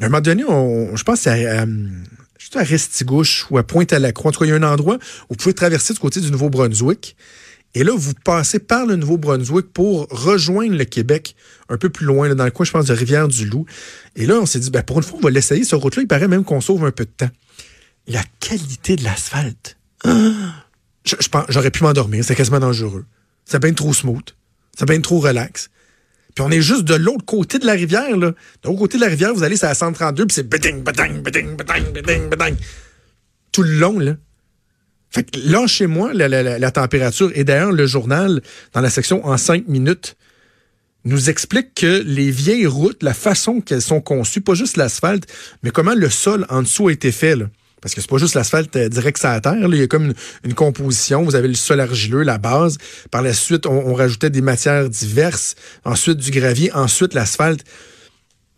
À 0.00 0.04
un 0.04 0.08
moment 0.08 0.20
donné, 0.20 0.44
on, 0.44 0.94
je 0.94 1.02
pense 1.02 1.26
à, 1.26 1.32
à, 1.32 1.66
à 2.54 2.62
Restigouche 2.62 3.46
ou 3.50 3.58
à 3.58 3.64
Pointe-à-la-Croix. 3.64 4.28
En 4.28 4.32
tout 4.32 4.38
cas, 4.38 4.46
il 4.46 4.50
y 4.50 4.52
a 4.52 4.54
un 4.54 4.62
endroit 4.62 4.94
où 4.94 5.30
vous 5.30 5.36
pouvez 5.36 5.52
traverser 5.52 5.92
du 5.92 5.98
côté 5.98 6.20
du 6.20 6.30
Nouveau-Brunswick. 6.30 7.16
Et 7.74 7.82
là, 7.82 7.92
vous 7.92 8.12
passez 8.24 8.60
par 8.60 8.86
le 8.86 8.94
Nouveau-Brunswick 8.94 9.72
pour 9.72 10.06
rejoindre 10.10 10.76
le 10.76 10.84
Québec 10.84 11.34
un 11.68 11.76
peu 11.76 11.88
plus 11.88 12.06
loin, 12.06 12.32
dans 12.32 12.44
le 12.44 12.52
coin, 12.52 12.64
je 12.64 12.70
pense, 12.70 12.86
de 12.86 12.94
Rivière-du-Loup. 12.94 13.66
Et 14.14 14.26
là, 14.26 14.38
on 14.40 14.46
s'est 14.46 14.60
dit, 14.60 14.70
ben, 14.70 14.84
pour 14.84 14.98
une 14.98 15.02
fois, 15.02 15.18
on 15.18 15.22
va 15.22 15.30
l'essayer, 15.30 15.64
ce 15.64 15.74
route-là. 15.74 16.02
Il 16.02 16.08
paraît 16.08 16.28
même 16.28 16.44
qu'on 16.44 16.60
sauve 16.60 16.84
un 16.84 16.92
peu 16.92 17.04
de 17.04 17.10
temps. 17.10 17.30
La 18.06 18.22
qualité 18.38 18.94
de 18.94 19.02
l'asphalte. 19.02 19.76
J'aurais 21.48 21.72
pu 21.72 21.82
m'endormir. 21.82 22.24
C'est 22.24 22.36
quasiment 22.36 22.60
dangereux. 22.60 23.04
C'est 23.50 23.60
bien 23.60 23.72
trop 23.72 23.92
smooth. 23.92 24.34
C'est 24.78 24.86
bien 24.86 25.00
trop 25.00 25.18
relax. 25.18 25.70
Puis 26.34 26.44
on 26.44 26.50
est 26.50 26.62
juste 26.62 26.84
de 26.84 26.94
l'autre 26.94 27.24
côté 27.24 27.58
de 27.58 27.66
la 27.66 27.72
rivière, 27.72 28.16
là. 28.16 28.28
De 28.62 28.68
l'autre 28.68 28.78
côté 28.78 28.96
de 28.98 29.02
la 29.02 29.08
rivière, 29.08 29.34
vous 29.34 29.42
allez, 29.42 29.56
c'est 29.56 29.66
à 29.66 29.74
132, 29.74 30.26
puis 30.26 30.34
c'est 30.34 30.48
beding, 30.48 30.82
beding, 30.84 31.20
beding, 31.22 31.56
beding, 31.56 31.92
beding, 31.92 32.28
beding. 32.30 32.56
Tout 33.50 33.62
le 33.64 33.72
long, 33.72 33.98
là. 33.98 34.16
Fait 35.10 35.24
que 35.28 35.40
là, 35.44 35.66
chez 35.66 35.88
moi, 35.88 36.12
la, 36.14 36.28
la- 36.28 36.58
la- 36.60 36.70
température, 36.70 37.32
et 37.34 37.42
d'ailleurs, 37.42 37.72
le 37.72 37.84
journal, 37.86 38.40
dans 38.72 38.80
la 38.80 38.90
section 38.90 39.26
en 39.26 39.36
cinq 39.36 39.66
minutes, 39.66 40.16
nous 41.04 41.30
explique 41.30 41.74
que 41.74 42.02
les 42.06 42.30
vieilles 42.30 42.66
routes, 42.68 43.02
la 43.02 43.14
façon 43.14 43.60
qu'elles 43.60 43.82
sont 43.82 44.00
conçues, 44.00 44.40
pas 44.40 44.54
juste 44.54 44.76
l'asphalte, 44.76 45.24
mais 45.64 45.70
comment 45.70 45.94
le 45.94 46.08
sol 46.10 46.46
en 46.48 46.62
dessous 46.62 46.86
a 46.88 46.92
été 46.92 47.10
fait, 47.10 47.34
là. 47.34 47.46
Parce 47.80 47.94
que 47.94 48.00
c'est 48.00 48.10
pas 48.10 48.18
juste 48.18 48.34
l'asphalte 48.34 48.74
euh, 48.76 48.88
direct 48.88 49.18
sur 49.18 49.28
la 49.28 49.40
terre. 49.40 49.54
là. 49.54 49.68
Il 49.70 49.78
y 49.78 49.82
a 49.82 49.86
comme 49.86 50.06
une, 50.06 50.14
une 50.44 50.54
composition. 50.54 51.22
Vous 51.22 51.34
avez 51.34 51.48
le 51.48 51.54
sol 51.54 51.80
argileux, 51.80 52.22
la 52.22 52.38
base. 52.38 52.78
Par 53.10 53.22
la 53.22 53.32
suite, 53.32 53.66
on, 53.66 53.72
on 53.88 53.94
rajoutait 53.94 54.30
des 54.30 54.42
matières 54.42 54.88
diverses. 54.88 55.54
Ensuite, 55.84 56.18
du 56.18 56.30
gravier. 56.30 56.72
Ensuite, 56.72 57.14
l'asphalte. 57.14 57.64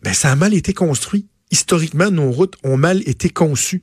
Ben, 0.03 0.13
ça 0.13 0.33
a 0.33 0.37
mal 0.37 0.55
été 0.55 0.73
construit. 0.75 1.29
Historiquement, 1.51 2.11
nos 2.11 2.31
routes 2.31 2.55
ont 2.65 2.77
mal 2.77 3.03
été 3.07 3.29
conçues. 3.31 3.83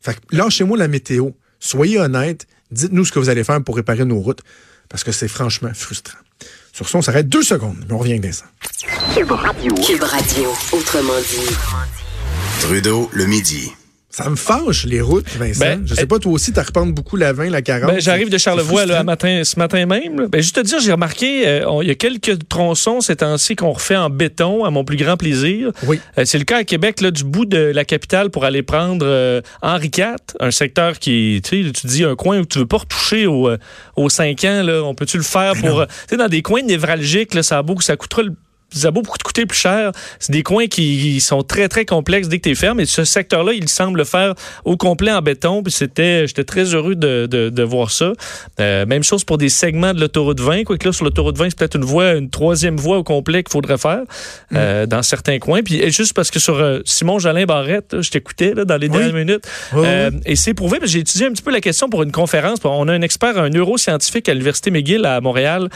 Fait 0.00 0.14
que 0.14 0.20
lâchez-moi 0.36 0.76
la 0.78 0.88
météo. 0.88 1.30
Soyez 1.60 1.98
honnête. 1.98 2.46
Dites-nous 2.70 3.04
ce 3.04 3.12
que 3.12 3.18
vous 3.18 3.28
allez 3.28 3.44
faire 3.44 3.62
pour 3.62 3.76
réparer 3.76 4.04
nos 4.04 4.18
routes. 4.18 4.40
Parce 4.88 5.04
que 5.04 5.12
c'est 5.12 5.28
franchement 5.28 5.70
frustrant. 5.74 6.18
Sur 6.72 6.88
ce, 6.88 6.96
on 6.96 7.02
s'arrête 7.02 7.28
deux 7.28 7.42
secondes. 7.42 7.76
Mais 7.86 7.94
on 7.94 7.98
revient 7.98 8.12
avec 8.12 8.24
Vincent. 8.24 8.44
Cube 9.14 9.30
Radio. 10.02 10.52
Autrement 10.72 11.18
dit. 11.20 11.54
Trudeau, 12.60 13.08
le 13.12 13.26
midi. 13.26 13.70
Ça 14.16 14.30
me 14.30 14.36
fâche, 14.36 14.86
les 14.86 15.02
routes, 15.02 15.28
Vincent. 15.36 15.60
Ben, 15.60 15.82
je 15.84 15.94
sais 15.94 16.06
pas, 16.06 16.18
toi 16.18 16.32
aussi, 16.32 16.50
tu 16.50 16.58
reprends 16.58 16.86
beaucoup 16.86 17.16
la 17.16 17.34
20, 17.34 17.50
la 17.50 17.60
40. 17.60 17.90
Ben, 17.90 18.00
J'arrive 18.00 18.30
de 18.30 18.38
Charlevoix 18.38 18.86
là, 18.86 19.04
matin, 19.04 19.42
ce 19.44 19.58
matin 19.58 19.84
même. 19.84 20.18
là. 20.18 20.26
Ben, 20.28 20.40
juste 20.40 20.56
te 20.56 20.60
dire, 20.62 20.80
j'ai 20.80 20.92
remarqué, 20.92 21.46
euh, 21.46 21.80
il 21.82 21.88
y 21.88 21.90
a 21.90 21.94
quelques 21.94 22.48
tronçons 22.48 23.02
ces 23.02 23.16
temps-ci 23.16 23.56
qu'on 23.56 23.72
refait 23.72 23.94
en 23.94 24.08
béton, 24.08 24.64
à 24.64 24.70
mon 24.70 24.84
plus 24.84 24.96
grand 24.96 25.18
plaisir. 25.18 25.70
Oui. 25.86 26.00
Euh, 26.16 26.22
c'est 26.24 26.38
le 26.38 26.44
cas 26.44 26.56
à 26.56 26.64
Québec, 26.64 27.02
là, 27.02 27.10
du 27.10 27.24
bout 27.24 27.44
de 27.44 27.58
la 27.58 27.84
capitale 27.84 28.30
pour 28.30 28.46
aller 28.46 28.62
prendre 28.62 29.04
euh, 29.06 29.42
Henri 29.60 29.90
IV, 29.94 30.16
un 30.40 30.50
secteur 30.50 30.98
qui, 30.98 31.42
tu 31.44 31.66
sais, 31.66 31.72
tu 31.72 31.86
dis 31.86 32.04
un 32.04 32.16
coin 32.16 32.38
où 32.38 32.46
tu 32.46 32.58
veux 32.60 32.66
pas 32.66 32.78
retoucher 32.78 33.26
au, 33.26 33.50
aux 33.96 34.08
5 34.08 34.44
ans, 34.44 34.62
là, 34.62 34.82
on 34.82 34.94
peut-tu 34.94 35.18
le 35.18 35.24
faire 35.24 35.52
pour, 35.60 35.80
euh, 35.80 35.84
tu 35.84 35.92
sais, 36.12 36.16
dans 36.16 36.28
des 36.28 36.40
coins 36.40 36.62
névralgiques, 36.62 37.34
là, 37.34 37.42
ça 37.42 37.58
a 37.58 37.62
beau, 37.62 37.78
ça 37.82 37.98
coûtera 37.98 38.22
le 38.22 38.32
ça 38.70 38.88
a 38.88 38.90
beau 38.90 39.02
coûter 39.02 39.46
plus 39.46 39.58
cher. 39.58 39.92
C'est 40.18 40.32
des 40.32 40.42
coins 40.42 40.66
qui 40.66 41.20
sont 41.20 41.42
très, 41.42 41.68
très 41.68 41.84
complexes 41.84 42.28
dès 42.28 42.38
que 42.38 42.42
tu 42.44 42.50
es 42.50 42.54
ferme. 42.54 42.80
Et 42.80 42.86
ce 42.86 43.04
secteur-là, 43.04 43.52
il 43.52 43.68
semble 43.68 43.98
le 43.98 44.04
faire 44.04 44.34
au 44.64 44.76
complet 44.76 45.12
en 45.12 45.22
béton. 45.22 45.62
Puis 45.62 45.72
c'était, 45.72 46.26
j'étais 46.26 46.44
très 46.44 46.74
heureux 46.74 46.94
de, 46.94 47.26
de, 47.30 47.48
de 47.48 47.62
voir 47.62 47.90
ça. 47.90 48.12
Euh, 48.60 48.86
même 48.86 49.02
chose 49.02 49.24
pour 49.24 49.38
des 49.38 49.48
segments 49.48 49.94
de 49.94 50.00
l'autoroute 50.00 50.40
20. 50.40 50.64
Quoique 50.64 50.86
là, 50.86 50.92
sur 50.92 51.04
l'autoroute 51.04 51.38
20, 51.38 51.50
c'est 51.50 51.58
peut-être 51.58 51.76
une 51.76 51.84
voie, 51.84 52.12
une 52.12 52.30
troisième 52.30 52.76
voie 52.76 52.98
au 52.98 53.04
complet 53.04 53.42
qu'il 53.42 53.52
faudrait 53.52 53.78
faire 53.78 54.02
euh, 54.54 54.86
dans 54.86 55.02
certains 55.02 55.38
coins. 55.38 55.62
Puis 55.62 55.80
et 55.80 55.90
juste 55.90 56.12
parce 56.14 56.30
que 56.30 56.38
sur 56.38 56.56
euh, 56.56 56.80
Simon 56.84 57.18
Jalin 57.18 57.44
Barrette, 57.46 57.92
là, 57.92 58.02
je 58.02 58.10
t'écoutais 58.10 58.54
là, 58.54 58.64
dans 58.64 58.76
les 58.76 58.88
dernières 58.88 59.14
minutes. 59.14 59.46
Oui, 59.72 59.80
oui. 59.80 59.86
Euh, 59.86 60.10
et 60.24 60.36
c'est 60.36 60.54
prouvé, 60.54 60.78
j'ai 60.84 61.00
étudié 61.00 61.26
un 61.26 61.32
petit 61.32 61.42
peu 61.42 61.52
la 61.52 61.60
question 61.60 61.88
pour 61.88 62.02
une 62.02 62.12
conférence. 62.12 62.58
On 62.64 62.88
a 62.88 62.92
un 62.92 63.02
expert, 63.02 63.38
un 63.38 63.48
neuroscientifique 63.48 64.28
à 64.28 64.32
l'Université 64.32 64.70
McGill 64.70 65.04
à 65.04 65.20
Montréal. 65.20 65.68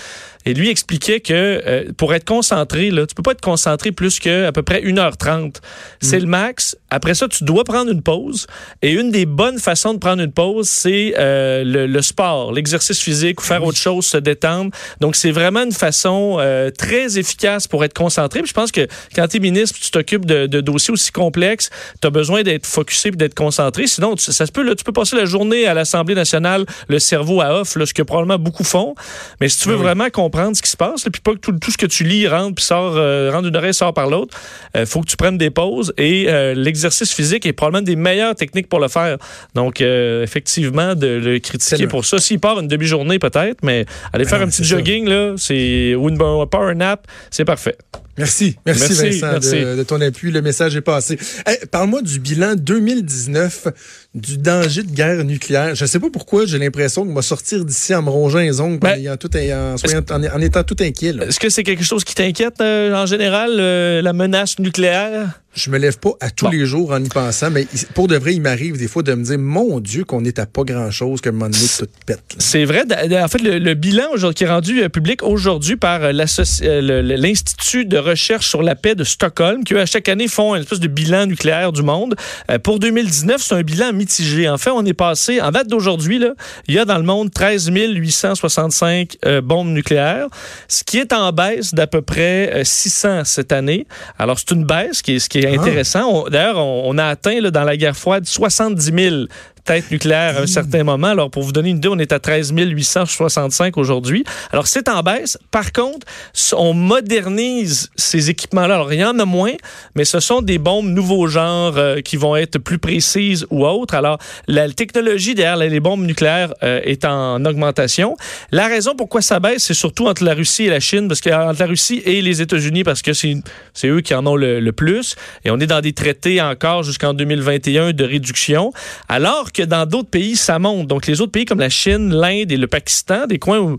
Et 0.47 0.54
lui 0.54 0.70
expliquait 0.70 1.20
que 1.20 1.92
pour 1.99 2.14
être 2.14 2.25
concentré, 2.25 2.79
là, 2.88 3.06
tu 3.06 3.14
peux 3.14 3.22
pas 3.22 3.32
être 3.32 3.40
concentré 3.42 3.92
plus 3.92 4.18
que 4.18 4.46
à 4.46 4.52
peu 4.52 4.62
près 4.62 4.80
1h30. 4.80 5.56
C'est 6.00 6.20
le 6.20 6.26
max. 6.26 6.76
Après 6.88 7.14
ça, 7.14 7.28
tu 7.28 7.44
dois 7.44 7.64
prendre 7.64 7.90
une 7.90 8.02
pause. 8.02 8.46
Et 8.80 8.92
une 8.92 9.10
des 9.10 9.26
bonnes 9.26 9.58
façons 9.58 9.92
de 9.92 9.99
prendre 9.99 10.22
une 10.22 10.32
pause, 10.32 10.68
c'est 10.68 11.14
euh, 11.18 11.62
le, 11.64 11.87
le 11.87 12.02
sport, 12.02 12.52
l'exercice 12.52 13.00
physique 13.00 13.40
ou 13.40 13.44
faire 13.44 13.62
autre 13.64 13.78
chose, 13.78 14.06
se 14.06 14.16
détendre. 14.16 14.70
Donc, 15.00 15.16
c'est 15.16 15.30
vraiment 15.30 15.62
une 15.64 15.72
façon 15.72 16.38
euh, 16.40 16.70
très 16.70 17.18
efficace 17.18 17.68
pour 17.68 17.84
être 17.84 17.94
concentré. 17.94 18.40
Puis 18.40 18.49
je 18.49 18.54
pense 18.54 18.72
que 18.72 18.87
quand 19.14 19.28
tu 19.28 19.37
es 19.37 19.40
ministre, 19.40 19.78
tu 19.80 19.90
t'occupes 19.90 20.25
de, 20.25 20.46
de 20.46 20.60
dossiers 20.60 20.92
aussi 20.92 21.12
complexes, 21.12 21.68
tu 22.00 22.06
as 22.06 22.10
besoin 22.10 22.42
d'être 22.42 22.66
focusé 22.66 23.08
et 23.08 23.12
d'être 23.12 23.34
concentré. 23.34 23.87
Sinon, 23.87 24.14
tu- 24.16 24.32
ça 24.32 24.46
se 24.46 24.52
peut, 24.52 24.62
là, 24.62 24.75
tu 24.75 24.84
peux 24.84 24.92
passer 24.92 25.16
la 25.16 25.25
journée 25.26 25.66
à 25.66 25.75
l'Assemblée 25.75 26.14
nationale, 26.14 26.64
le 26.88 26.99
cerveau 26.99 27.40
à 27.40 27.60
off, 27.60 27.76
là, 27.76 27.87
ce 27.87 27.94
que 27.94 28.02
probablement 28.02 28.38
beaucoup 28.38 28.64
font. 28.64 28.94
Mais 29.40 29.49
si 29.49 29.60
tu 29.60 29.68
veux 29.68 29.75
vraiment 29.76 30.08
comprendre 30.10 30.56
ce 30.56 30.62
qui 30.62 30.70
se 30.70 30.76
passe, 30.76 31.04
là, 31.04 31.10
puis 31.10 31.20
pas 31.20 31.32
que 31.34 31.38
tout, 31.40 31.52
tout 31.52 31.70
ce 31.70 31.78
que 31.78 31.87
tu 31.87 32.04
lis 32.04 32.28
rentre, 32.28 32.54
puis 32.54 32.64
sort, 32.71 32.97
euh, 32.97 33.31
rentre 33.33 33.45
d'une 33.45 33.57
oreille, 33.57 33.75
sort 33.75 33.93
par 33.93 34.09
l'autre, 34.09 34.37
il 34.75 34.87
faut 34.87 35.00
que 35.00 35.07
tu 35.07 35.17
prennes 35.17 35.39
des 35.39 35.50
pauses. 35.50 35.93
Et 35.99 36.27
euh, 36.29 36.55
l'exercice 36.55 37.12
physique 37.12 37.45
est 37.47 37.53
probablement 37.53 37.85
des 37.85 37.97
meilleures 37.97 38.35
techniques 38.35 38.69
pour 38.69 38.81
le 38.81 38.89
faire. 38.89 39.17
Donc, 39.55 39.81
euh, 39.81 40.23
effectivement, 40.23 40.95
de 40.95 41.07
le 41.07 41.39
critiquer 41.39 41.87
pour 41.87 42.05
ça. 42.05 42.19
S'il 42.19 42.39
part 42.39 42.61
une 42.61 42.69
demi-journée, 42.69 43.19
peut-être, 43.19 43.59
mais 43.62 43.87
aller 44.12 44.25
faire 44.25 44.39
non, 44.39 44.47
un 44.47 44.49
petit 44.49 44.65
ça. 44.65 44.77
jogging, 44.77 45.09
là, 45.09 45.35
c'est 45.37 45.95
ou 45.95 46.09
une 46.09 46.19
un 46.21 46.75
nap, 46.75 47.07
c'est 47.31 47.45
parfait. 47.45 47.77
Merci, 48.21 48.57
merci, 48.67 48.81
Merci, 48.83 48.95
Vincent 49.21 49.33
merci. 49.33 49.50
De, 49.65 49.77
de 49.77 49.83
ton 49.83 50.00
appui. 50.00 50.31
Le 50.31 50.43
message 50.43 50.77
est 50.77 50.81
passé. 50.81 51.19
Hey, 51.47 51.59
Parle-moi 51.71 52.03
du 52.03 52.21
bilan 52.21 52.55
2019 52.55 53.69
du 54.15 54.39
danger 54.39 54.83
de 54.83 54.91
guerre 54.91 55.25
nucléaire. 55.25 55.75
Je 55.75 55.87
sais 55.87 55.99
pas 56.00 56.09
pourquoi 56.12 56.45
j'ai 56.47 56.59
l'impression 56.59 57.07
que 57.07 57.12
va 57.15 57.23
sortir 57.23 57.65
d'ici 57.65 57.95
en 57.95 58.03
me 58.03 58.11
rongeant 58.11 58.41
les 58.41 58.61
ongles, 58.61 58.79
Ben, 58.79 58.91
en, 58.91 58.95
ayant 58.97 59.17
tout, 59.17 59.35
en, 59.37 59.77
soyant- 59.77 60.05
en- 60.11 60.25
en 60.37 60.41
étant 60.41 60.65
tout 60.65 60.77
inquiet. 60.81 61.15
Est-ce 61.27 61.41
que 61.41 61.49
c'est 61.49 61.62
quelque 61.62 61.85
chose 61.85 62.05
qui 62.05 62.15
t'inquiète 62.15 62.61
euh, 62.61 62.95
en 62.95 63.07
général, 63.07 63.50
euh, 63.59 64.03
la 64.03 64.12
menace 64.12 64.59
nucléaire? 64.59 65.39
Je 65.54 65.71
me 65.71 65.78
lève 65.78 65.99
pas 65.99 66.12
à 66.21 66.30
tous 66.30 66.45
Bon. 66.45 66.50
les 66.52 66.64
jours 66.64 66.92
en 66.92 67.02
y 67.02 67.09
pensant, 67.09 67.50
mais 67.50 67.66
pour 67.95 68.07
de 68.07 68.16
vrai, 68.16 68.35
il 68.35 68.40
m'arrive 68.40 68.78
des 68.78 68.87
fois 68.88 69.02
de 69.02 69.12
me 69.14 69.25
dire, 69.25 69.38
mon 69.38 69.80
Dieu, 69.80 70.04
qu'on 70.04 70.25
est 70.25 70.38
à 70.38 70.47
pas 70.47 70.62
grand-chose, 70.62 71.21
qu'à 71.21 71.30
un 71.30 71.33
moment 71.33 71.49
donné, 71.50 71.64
tout 71.78 71.87
pète. 72.07 72.23
C'est 72.38 72.64
vrai. 72.64 72.85
En 73.23 73.28
fait, 73.28 73.42
le, 73.42 73.59
le 73.59 73.75
bilan 73.75 74.11
qui 74.35 74.45
est 74.45 74.49
rendu 74.49 74.83
euh, 74.83 74.88
public 74.88 75.23
aujourd'hui 75.23 75.76
par 75.76 76.04
euh, 76.04 76.12
euh, 76.12 77.02
l'Institut 77.16 77.85
de 77.85 77.99
recherche 77.99 78.47
sur 78.49 78.62
la 78.62 78.75
paix 78.76 78.95
de 78.95 79.04
Stockholm, 79.04 79.64
qui 79.64 79.75
eux, 79.75 79.80
à 79.80 79.87
chaque 79.87 80.09
année 80.09 80.28
font 80.28 80.54
une 80.54 80.62
espèce 80.62 80.80
de 80.80 80.88
bilan 80.88 81.26
nucléaire 81.26 81.73
du 81.73 81.83
monde. 81.83 82.14
Pour 82.62 82.78
2019, 82.78 83.42
c'est 83.42 83.54
un 83.54 83.62
bilan 83.62 83.92
mitigé. 83.92 84.49
En 84.49 84.59
fait, 84.59 84.71
on 84.71 84.85
est 84.85 84.95
passé, 84.95 85.40
en 85.40 85.50
date 85.50 85.69
d'aujourd'hui, 85.69 86.21
il 86.69 86.75
y 86.75 86.78
a 86.78 86.85
dans 86.85 86.99
le 86.99 87.04
monde 87.04 87.30
13 87.33 87.71
865 87.71 89.16
euh, 89.26 89.40
bombes 89.40 89.69
nucléaires, 89.69 90.26
ce 90.69 90.85
qui 90.85 90.99
est 90.99 91.12
en 91.12 91.33
baisse 91.33 91.75
d'à 91.75 91.87
peu 91.87 92.02
près 92.02 92.52
euh, 92.54 92.64
600 92.64 93.25
cette 93.25 93.52
année. 93.52 93.87
Alors, 94.19 94.38
c'est 94.38 94.52
une 94.52 94.64
baisse 94.64 95.02
qui 95.02 95.16
est, 95.16 95.19
ce 95.19 95.28
qui 95.28 95.38
est 95.38 95.39
Ah. 95.47 95.61
intéressant. 95.61 96.25
D'ailleurs, 96.28 96.59
on, 96.59 96.82
on 96.87 96.99
a 96.99 97.04
atteint 97.06 97.40
là, 97.40 97.50
dans 97.50 97.64
la 97.64 97.76
guerre 97.76 97.97
froide 97.97 98.26
70 98.26 98.85
000 98.85 99.25
têtes 99.71 99.93
nucléaires 99.93 100.37
à 100.37 100.41
un 100.41 100.47
certain 100.49 100.83
moment. 100.83 101.07
Alors, 101.07 101.31
pour 101.31 101.45
vous 101.45 101.53
donner 101.53 101.71
une 101.71 101.77
idée, 101.77 101.87
on 101.87 101.99
est 102.00 102.11
à 102.11 102.19
13 102.19 102.53
865 102.57 103.77
aujourd'hui. 103.77 104.25
Alors, 104.50 104.67
c'est 104.67 104.89
en 104.89 105.00
baisse. 105.05 105.39
Par 105.53 105.71
contre, 105.71 106.09
on 106.57 106.75
modernise 106.75 107.89
ces 107.95 108.31
équipements-là. 108.31 108.75
Alors, 108.75 108.93
il 108.93 108.99
y 108.99 109.05
en 109.05 109.17
a 109.21 109.25
moins, 109.25 109.53
mais 109.95 110.05
ce 110.05 110.19
sont 110.19 110.43
des 110.43 110.59
bombes 110.59 110.89
nouveaux 110.89 111.29
genres 111.29 111.79
euh, 111.79 112.00
qui 112.00 112.17
vont 112.17 112.35
être 112.35 112.59
plus 112.59 112.81
précises 112.81 113.47
ou 113.50 113.65
autres. 113.65 113.95
Alors, 113.95 114.19
la 114.49 114.69
technologie 114.71 115.37
derrière 115.37 115.57
les 115.57 115.79
bombes 115.79 116.05
nucléaires 116.05 116.53
euh, 116.65 116.81
est 116.83 117.05
en 117.05 117.45
augmentation. 117.45 118.17
La 118.50 118.67
raison 118.67 118.97
pourquoi 118.97 119.23
ça 119.23 119.39
baisse, 119.39 119.62
c'est 119.62 119.75
surtout 119.75 120.09
entre 120.09 120.25
la 120.25 120.35
Russie 120.35 120.65
et 120.65 120.71
la 120.71 120.81
Chine, 120.81 121.07
parce 121.07 121.21
que 121.21 121.31
entre 121.31 121.61
la 121.61 121.67
Russie 121.67 122.03
et 122.05 122.23
les 122.23 122.43
États-Unis, 122.43 122.83
parce 122.83 123.03
que 123.03 123.12
c'est 123.12 123.37
eux 123.85 124.00
qui 124.00 124.15
en 124.17 124.27
ont 124.27 124.35
le, 124.37 124.59
le 124.59 124.73
plus. 124.73 125.15
Et 125.45 125.53
on 125.53 125.61
est 125.61 125.69
dans 125.69 125.81
des 125.81 125.93
traités 125.93 126.43
encore 126.43 126.83
jusqu'en 126.83 127.15
2021 127.15 127.93
de 127.93 128.05
réduction, 128.05 128.73
alors 129.09 129.53
que 129.53 129.60
dans 129.67 129.87
d'autres 129.87 130.11
pays, 130.11 130.37
ça 130.37 130.59
monte. 130.59 130.87
Donc, 130.87 131.07
les 131.07 131.21
autres 131.21 131.33
pays 131.33 131.45
comme 131.45 131.61
la 131.61 131.69
Chine, 131.69 132.12
l'Inde 132.12 132.52
et 132.52 132.57
le 132.57 132.67
Pakistan, 132.67 133.26
des 133.26 133.38
coins 133.38 133.59
où 133.59 133.79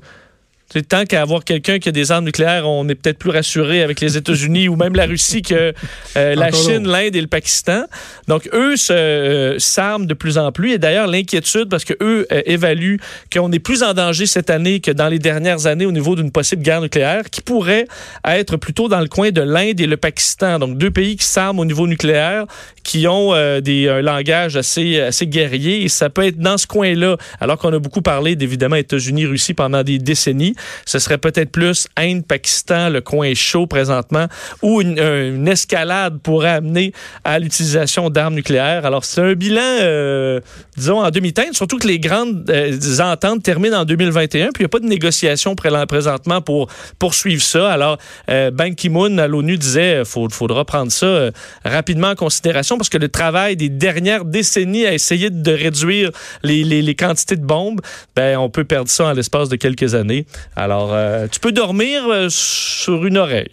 tant 0.79 1.05
qu'à 1.05 1.21
avoir 1.21 1.43
quelqu'un 1.43 1.79
qui 1.79 1.89
a 1.89 1.91
des 1.91 2.11
armes 2.11 2.25
nucléaires, 2.25 2.67
on 2.67 2.87
est 2.87 2.95
peut-être 2.95 3.17
plus 3.17 3.29
rassuré 3.29 3.83
avec 3.83 3.99
les 3.99 4.15
États-Unis 4.17 4.69
ou 4.69 4.75
même 4.75 4.95
la 4.95 5.05
Russie 5.05 5.41
que 5.41 5.73
euh, 6.17 6.35
la 6.35 6.51
Chine, 6.51 6.87
l'Inde 6.87 7.15
et 7.15 7.21
le 7.21 7.27
Pakistan. 7.27 7.83
Donc, 8.27 8.49
eux 8.53 8.75
euh, 8.89 9.55
s'arment 9.59 10.05
de 10.05 10.13
plus 10.13 10.37
en 10.37 10.51
plus. 10.51 10.73
Et 10.73 10.77
d'ailleurs, 10.77 11.07
l'inquiétude, 11.07 11.69
parce 11.69 11.83
que 11.83 11.93
eux 12.01 12.25
euh, 12.31 12.41
évaluent 12.45 12.99
qu'on 13.31 13.51
est 13.51 13.59
plus 13.59 13.83
en 13.83 13.93
danger 13.93 14.25
cette 14.25 14.49
année 14.49 14.79
que 14.79 14.91
dans 14.91 15.07
les 15.07 15.19
dernières 15.19 15.67
années 15.67 15.85
au 15.85 15.91
niveau 15.91 16.15
d'une 16.15 16.31
possible 16.31 16.61
guerre 16.63 16.81
nucléaire, 16.81 17.29
qui 17.29 17.41
pourrait 17.41 17.85
être 18.25 18.57
plutôt 18.57 18.87
dans 18.87 19.01
le 19.01 19.07
coin 19.07 19.31
de 19.31 19.41
l'Inde 19.41 19.79
et 19.79 19.87
le 19.87 19.97
Pakistan. 19.97 20.59
Donc, 20.59 20.77
deux 20.77 20.91
pays 20.91 21.15
qui 21.17 21.25
s'arment 21.25 21.59
au 21.59 21.65
niveau 21.65 21.87
nucléaire, 21.87 22.45
qui 22.83 23.07
ont 23.07 23.33
des, 23.61 23.89
un 23.89 24.01
langage 24.01 24.55
assez, 24.55 24.99
assez 24.99 25.27
guerrier. 25.27 25.83
Et 25.83 25.89
ça 25.89 26.09
peut 26.09 26.25
être 26.25 26.39
dans 26.39 26.57
ce 26.57 26.65
coin-là, 26.65 27.17
alors 27.39 27.57
qu'on 27.57 27.73
a 27.73 27.79
beaucoup 27.79 28.01
parlé 28.01 28.35
d'évidemment 28.35 28.75
États-Unis, 28.75 29.25
Russie 29.25 29.53
pendant 29.53 29.83
des 29.83 29.99
décennies. 29.99 30.55
Ce 30.85 30.99
serait 30.99 31.17
peut-être 31.17 31.51
plus 31.51 31.87
Inde, 31.97 32.25
Pakistan, 32.25 32.89
le 32.89 33.01
coin 33.01 33.33
chaud 33.33 33.67
présentement, 33.67 34.27
où 34.61 34.81
une, 34.81 34.99
une 34.99 35.47
escalade 35.47 36.19
pourrait 36.21 36.49
amener 36.51 36.93
à 37.23 37.39
l'utilisation 37.39 38.09
d'armes 38.09 38.35
nucléaires. 38.35 38.85
Alors, 38.85 39.05
c'est 39.05 39.21
un 39.21 39.33
bilan, 39.33 39.61
euh, 39.81 40.39
disons, 40.77 40.99
en 41.03 41.09
demi-teinte, 41.11 41.53
surtout 41.53 41.77
que 41.77 41.87
les 41.87 41.99
grandes 41.99 42.49
euh, 42.49 42.77
ententes 42.99 43.43
terminent 43.43 43.81
en 43.81 43.85
2021, 43.85 44.49
puis 44.51 44.61
il 44.61 44.63
n'y 44.63 44.65
a 44.65 44.69
pas 44.69 44.79
de 44.79 44.85
négociation 44.85 45.55
pré- 45.55 45.69
présentement 45.87 46.41
pour 46.41 46.67
poursuivre 46.99 47.41
ça. 47.41 47.71
Alors, 47.71 47.97
euh, 48.29 48.51
Ban 48.51 48.71
Ki-moon 48.73 49.17
à 49.17 49.27
l'ONU 49.27 49.57
disait 49.57 50.01
il 50.01 50.29
faudra 50.29 50.65
prendre 50.65 50.91
ça 50.91 51.05
euh, 51.05 51.31
rapidement 51.65 52.09
en 52.09 52.15
considération 52.15 52.77
parce 52.77 52.89
que 52.89 52.97
le 52.97 53.09
travail 53.09 53.55
des 53.55 53.69
dernières 53.69 54.25
décennies 54.25 54.85
à 54.85 54.93
essayer 54.93 55.29
de 55.29 55.51
réduire 55.51 56.11
les 56.43 56.95
quantités 56.95 57.35
de 57.35 57.45
bombes, 57.45 57.81
ben, 58.15 58.37
on 58.37 58.49
peut 58.49 58.63
perdre 58.63 58.89
ça 58.89 59.05
en 59.05 59.13
l'espace 59.13 59.49
de 59.49 59.55
quelques 59.55 59.95
années. 59.95 60.25
Alors, 60.55 60.93
euh, 60.93 61.27
tu 61.31 61.39
peux 61.39 61.51
dormir 61.51 62.07
euh, 62.07 62.27
sur 62.29 63.05
une 63.05 63.17
oreille. 63.17 63.51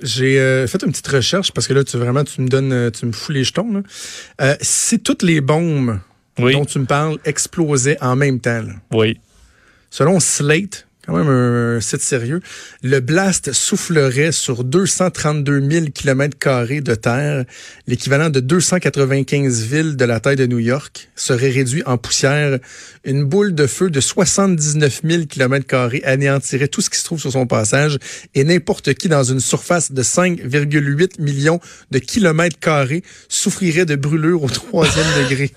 J'ai 0.00 0.38
euh, 0.38 0.66
fait 0.68 0.82
une 0.84 0.92
petite 0.92 1.08
recherche 1.08 1.52
parce 1.52 1.66
que 1.66 1.74
là, 1.74 1.82
tu 1.84 1.96
vraiment, 1.96 2.22
tu 2.24 2.40
me 2.40 2.48
donnes, 2.48 2.90
tu 2.92 3.06
me 3.06 3.12
fous 3.12 3.32
les 3.32 3.44
jetons. 3.44 3.72
là. 3.72 3.80
Euh, 4.40 4.56
si 4.60 5.00
toutes 5.00 5.22
les 5.22 5.40
bombes 5.40 5.98
Oui, 6.38 6.52
dont 6.52 6.64
tu 6.64 6.78
me 6.78 6.86
parles 6.86 7.18
explosaient 7.24 7.98
en 8.00 8.14
même 8.14 8.38
temps, 8.40 8.62
là, 8.62 8.74
oui. 8.92 9.18
selon 9.90 10.20
Slate, 10.20 10.86
quand 11.08 11.24
même 11.24 11.80
sérieux, 11.80 12.40
le 12.82 13.00
blast 13.00 13.52
soufflerait 13.52 14.30
sur 14.30 14.62
232 14.62 15.70
000 15.70 15.86
km 15.94 16.36
de 16.82 16.94
terre, 16.94 17.44
l'équivalent 17.86 18.28
de 18.28 18.40
295 18.40 19.62
villes 19.62 19.96
de 19.96 20.04
la 20.04 20.20
taille 20.20 20.36
de 20.36 20.44
New 20.44 20.58
York, 20.58 21.08
serait 21.16 21.50
réduit 21.50 21.82
en 21.86 21.96
poussière. 21.96 22.58
Une 23.04 23.24
boule 23.24 23.54
de 23.54 23.66
feu 23.66 23.88
de 23.88 24.00
79 24.00 25.00
000 25.02 25.24
km 25.24 25.90
anéantirait 26.04 26.68
tout 26.68 26.82
ce 26.82 26.90
qui 26.90 26.98
se 26.98 27.04
trouve 27.04 27.20
sur 27.20 27.32
son 27.32 27.46
passage 27.46 27.98
et 28.34 28.44
n'importe 28.44 28.92
qui 28.92 29.08
dans 29.08 29.24
une 29.24 29.40
surface 29.40 29.92
de 29.92 30.02
5,8 30.02 31.22
millions 31.22 31.60
de 31.90 31.98
kilomètres 31.98 32.58
carrés 32.58 33.02
souffrirait 33.28 33.86
de 33.86 33.96
brûlures 33.96 34.42
au 34.42 34.50
troisième 34.50 35.06
degré. 35.22 35.52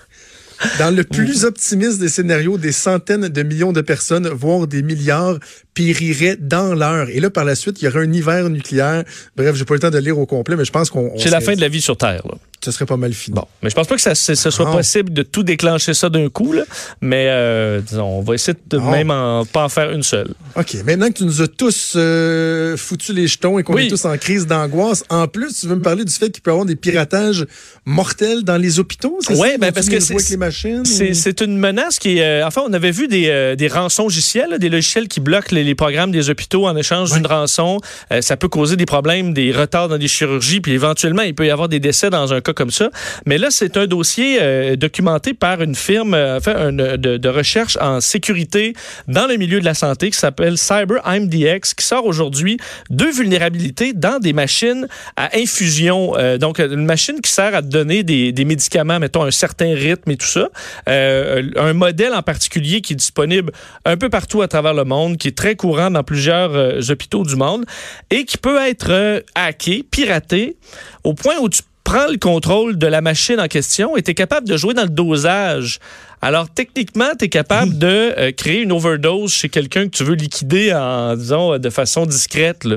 Dans 0.78 0.94
le 0.94 1.04
plus 1.04 1.44
optimiste 1.44 1.98
des 1.98 2.08
scénarios, 2.08 2.58
des 2.58 2.72
centaines 2.72 3.28
de 3.28 3.42
millions 3.42 3.72
de 3.72 3.80
personnes, 3.80 4.28
voire 4.28 4.66
des 4.66 4.82
milliards, 4.82 5.38
périraient 5.74 6.36
dans 6.40 6.74
l'heure. 6.74 7.08
Et 7.10 7.20
là, 7.20 7.30
par 7.30 7.44
la 7.44 7.54
suite, 7.54 7.80
il 7.80 7.86
y 7.86 7.88
aurait 7.88 8.06
un 8.06 8.12
hiver 8.12 8.48
nucléaire. 8.48 9.04
Bref, 9.36 9.56
j'ai 9.56 9.64
pas 9.64 9.74
le 9.74 9.80
temps 9.80 9.90
de 9.90 9.98
lire 9.98 10.18
au 10.18 10.26
complet, 10.26 10.56
mais 10.56 10.64
je 10.64 10.72
pense 10.72 10.90
qu'on... 10.90 11.12
on 11.14 11.18
C'est 11.18 11.30
la 11.30 11.40
fin 11.40 11.54
de 11.54 11.60
la 11.60 11.68
vie 11.68 11.80
sur 11.80 11.96
Terre. 11.96 12.22
Là. 12.26 12.36
Ce 12.64 12.70
serait 12.70 12.86
pas 12.86 12.96
mal 12.96 13.12
fini. 13.12 13.34
Bon, 13.34 13.44
mais 13.62 13.70
je 13.70 13.74
pense 13.74 13.86
pas 13.88 13.96
que 13.96 14.00
ça, 14.02 14.14
ce 14.14 14.34
soit 14.50 14.64
Non. 14.66 14.72
possible 14.72 15.12
de 15.12 15.22
tout 15.22 15.42
déclencher 15.42 15.94
ça 15.94 16.08
d'un 16.08 16.28
coup, 16.28 16.52
là. 16.52 16.62
mais 17.00 17.26
euh, 17.28 17.80
disons, 17.80 18.04
on 18.04 18.22
va 18.22 18.34
essayer 18.34 18.56
de 18.68 18.76
Non. 18.78 18.90
même 18.90 19.10
en, 19.10 19.44
pas 19.44 19.64
en 19.64 19.68
faire 19.68 19.90
une 19.90 20.02
seule. 20.04 20.32
OK. 20.56 20.76
Maintenant 20.86 21.08
que 21.08 21.14
tu 21.14 21.24
nous 21.24 21.42
as 21.42 21.48
tous 21.48 21.94
euh, 21.96 22.76
foutu 22.76 23.12
les 23.12 23.26
jetons 23.26 23.58
et 23.58 23.62
qu'on 23.64 23.74
Oui. 23.74 23.86
est 23.86 23.88
tous 23.88 24.04
en 24.04 24.16
crise 24.16 24.46
d'angoisse, 24.46 25.02
en 25.10 25.26
plus, 25.26 25.58
tu 25.60 25.66
veux 25.66 25.74
me 25.74 25.82
parler 25.82 26.04
du 26.04 26.12
fait 26.12 26.30
qu'il 26.30 26.40
peut 26.42 26.50
y 26.50 26.52
avoir 26.52 26.66
des 26.66 26.76
piratages 26.76 27.46
mortels 27.84 28.44
dans 28.44 28.56
les 28.56 28.78
hôpitaux? 28.78 29.18
ça? 29.20 29.34
ben, 29.58 29.72
parce 29.72 29.88
que 29.88 29.98
c'est- 30.00 30.14
ou- 30.14 31.44
une 31.44 31.58
menace 31.58 31.98
qui 31.98 32.18
est. 32.18 32.22
euh, 32.42 32.46
enfin, 32.46 32.62
on 32.68 32.72
avait 32.72 32.92
vu 32.92 33.08
des, 33.08 33.26
euh, 33.28 33.56
des 33.56 33.66
rançons 33.66 34.04
logiciels, 34.04 34.50
là, 34.50 34.58
des 34.58 34.68
logiciels 34.68 35.08
qui 35.08 35.18
bloquent 35.20 35.52
les, 35.54 35.64
les 35.64 35.74
programmes 35.74 36.12
des 36.12 36.30
hôpitaux 36.30 36.66
en 36.66 36.76
échange 36.76 37.12
d'une 37.12 37.26
rançon. 37.26 37.78
Ça 38.20 38.36
peut 38.36 38.48
causer 38.48 38.76
des 38.76 38.86
problèmes, 38.86 39.32
des 39.34 39.50
retards 39.50 39.88
dans 39.88 39.98
des 39.98 40.06
chirurgies, 40.08 40.60
puis 40.60 40.72
éventuellement, 40.72 41.22
il 41.22 41.34
peut 41.34 41.46
y 41.46 41.50
avoir 41.50 41.68
des 41.68 41.80
décès 41.80 42.10
dans 42.10 42.32
un 42.32 42.40
cas 42.40 42.51
comme 42.52 42.70
ça. 42.70 42.90
Mais 43.26 43.38
là, 43.38 43.48
c'est 43.50 43.76
un 43.76 43.86
dossier 43.86 44.38
euh, 44.40 44.76
documenté 44.76 45.34
par 45.34 45.62
une 45.62 45.74
firme 45.74 46.14
euh, 46.14 46.40
un, 46.46 46.78
euh, 46.78 46.96
de, 46.96 47.28
recherche 47.28 47.78
en 47.80 48.00
sécurité 48.00 48.74
dans 49.08 49.26
le 49.26 49.36
milieu 49.36 49.60
de 49.60 49.64
la 49.64 49.74
santé 49.74 50.10
qui 50.10 50.18
s'appelle 50.18 50.58
Cyber 50.58 51.00
MDX, 51.06 51.74
qui 51.74 51.84
sort 51.84 52.04
aujourd'hui 52.04 52.58
deux 52.90 53.10
vulnérabilités 53.10 53.92
dans 53.92 54.18
des 54.18 54.32
machines 54.32 54.86
à 55.16 55.36
infusion. 55.36 56.14
Euh, 56.16 56.38
donc, 56.38 56.58
une 56.58 56.84
machine 56.84 57.20
qui 57.20 57.30
sert 57.30 57.54
à 57.54 57.62
donner 57.62 58.02
des, 58.02 58.32
des 58.32 58.44
médicaments, 58.44 58.98
mettons, 58.98 59.24
un 59.24 59.30
certain 59.30 59.74
rythme 59.74 60.10
et 60.10 60.16
tout 60.16 60.26
ça. 60.26 60.48
Un 60.86 61.72
modèle 61.72 62.14
en 62.14 62.22
particulier 62.22 62.80
qui 62.80 62.92
est 62.92 62.96
disponible 62.96 63.52
un 63.84 63.96
peu 63.96 64.08
partout 64.08 64.42
à 64.42 64.48
travers 64.48 64.74
le 64.74 64.84
monde, 64.84 65.16
qui 65.16 65.28
est 65.28 65.36
très 65.36 65.56
courant 65.56 65.90
dans 65.90 66.02
plusieurs 66.02 66.90
hôpitaux 66.90 67.24
du 67.24 67.36
monde 67.36 67.64
et 68.10 68.24
qui 68.24 68.38
peut 68.38 68.58
être 68.60 69.22
hacké, 69.34 69.84
piraté, 69.90 70.56
au 71.04 71.14
point 71.14 71.36
où 71.40 71.48
tu 71.48 71.62
prends 71.84 72.08
le 72.08 72.18
contrôle 72.18 72.78
de 72.78 72.86
la 72.86 73.00
machine 73.00 73.40
en 73.40 73.48
question 73.48 73.96
et 73.96 74.02
tu 74.02 74.14
capable 74.14 74.48
de 74.48 74.56
jouer 74.56 74.74
dans 74.74 74.82
le 74.82 74.88
dosage. 74.88 75.78
Alors, 76.22 76.48
techniquement, 76.48 77.10
tu 77.18 77.24
es 77.24 77.28
capable 77.28 77.76
de 77.78 78.14
euh, 78.16 78.32
créer 78.32 78.62
une 78.62 78.72
overdose 78.72 79.32
chez 79.32 79.48
quelqu'un 79.48 79.84
que 79.84 79.96
tu 79.96 80.04
veux 80.04 80.14
liquider 80.14 80.72
en, 80.72 81.16
disons, 81.16 81.58
de 81.58 81.70
façon 81.70 82.06
discrète. 82.06 82.64
là. 82.64 82.76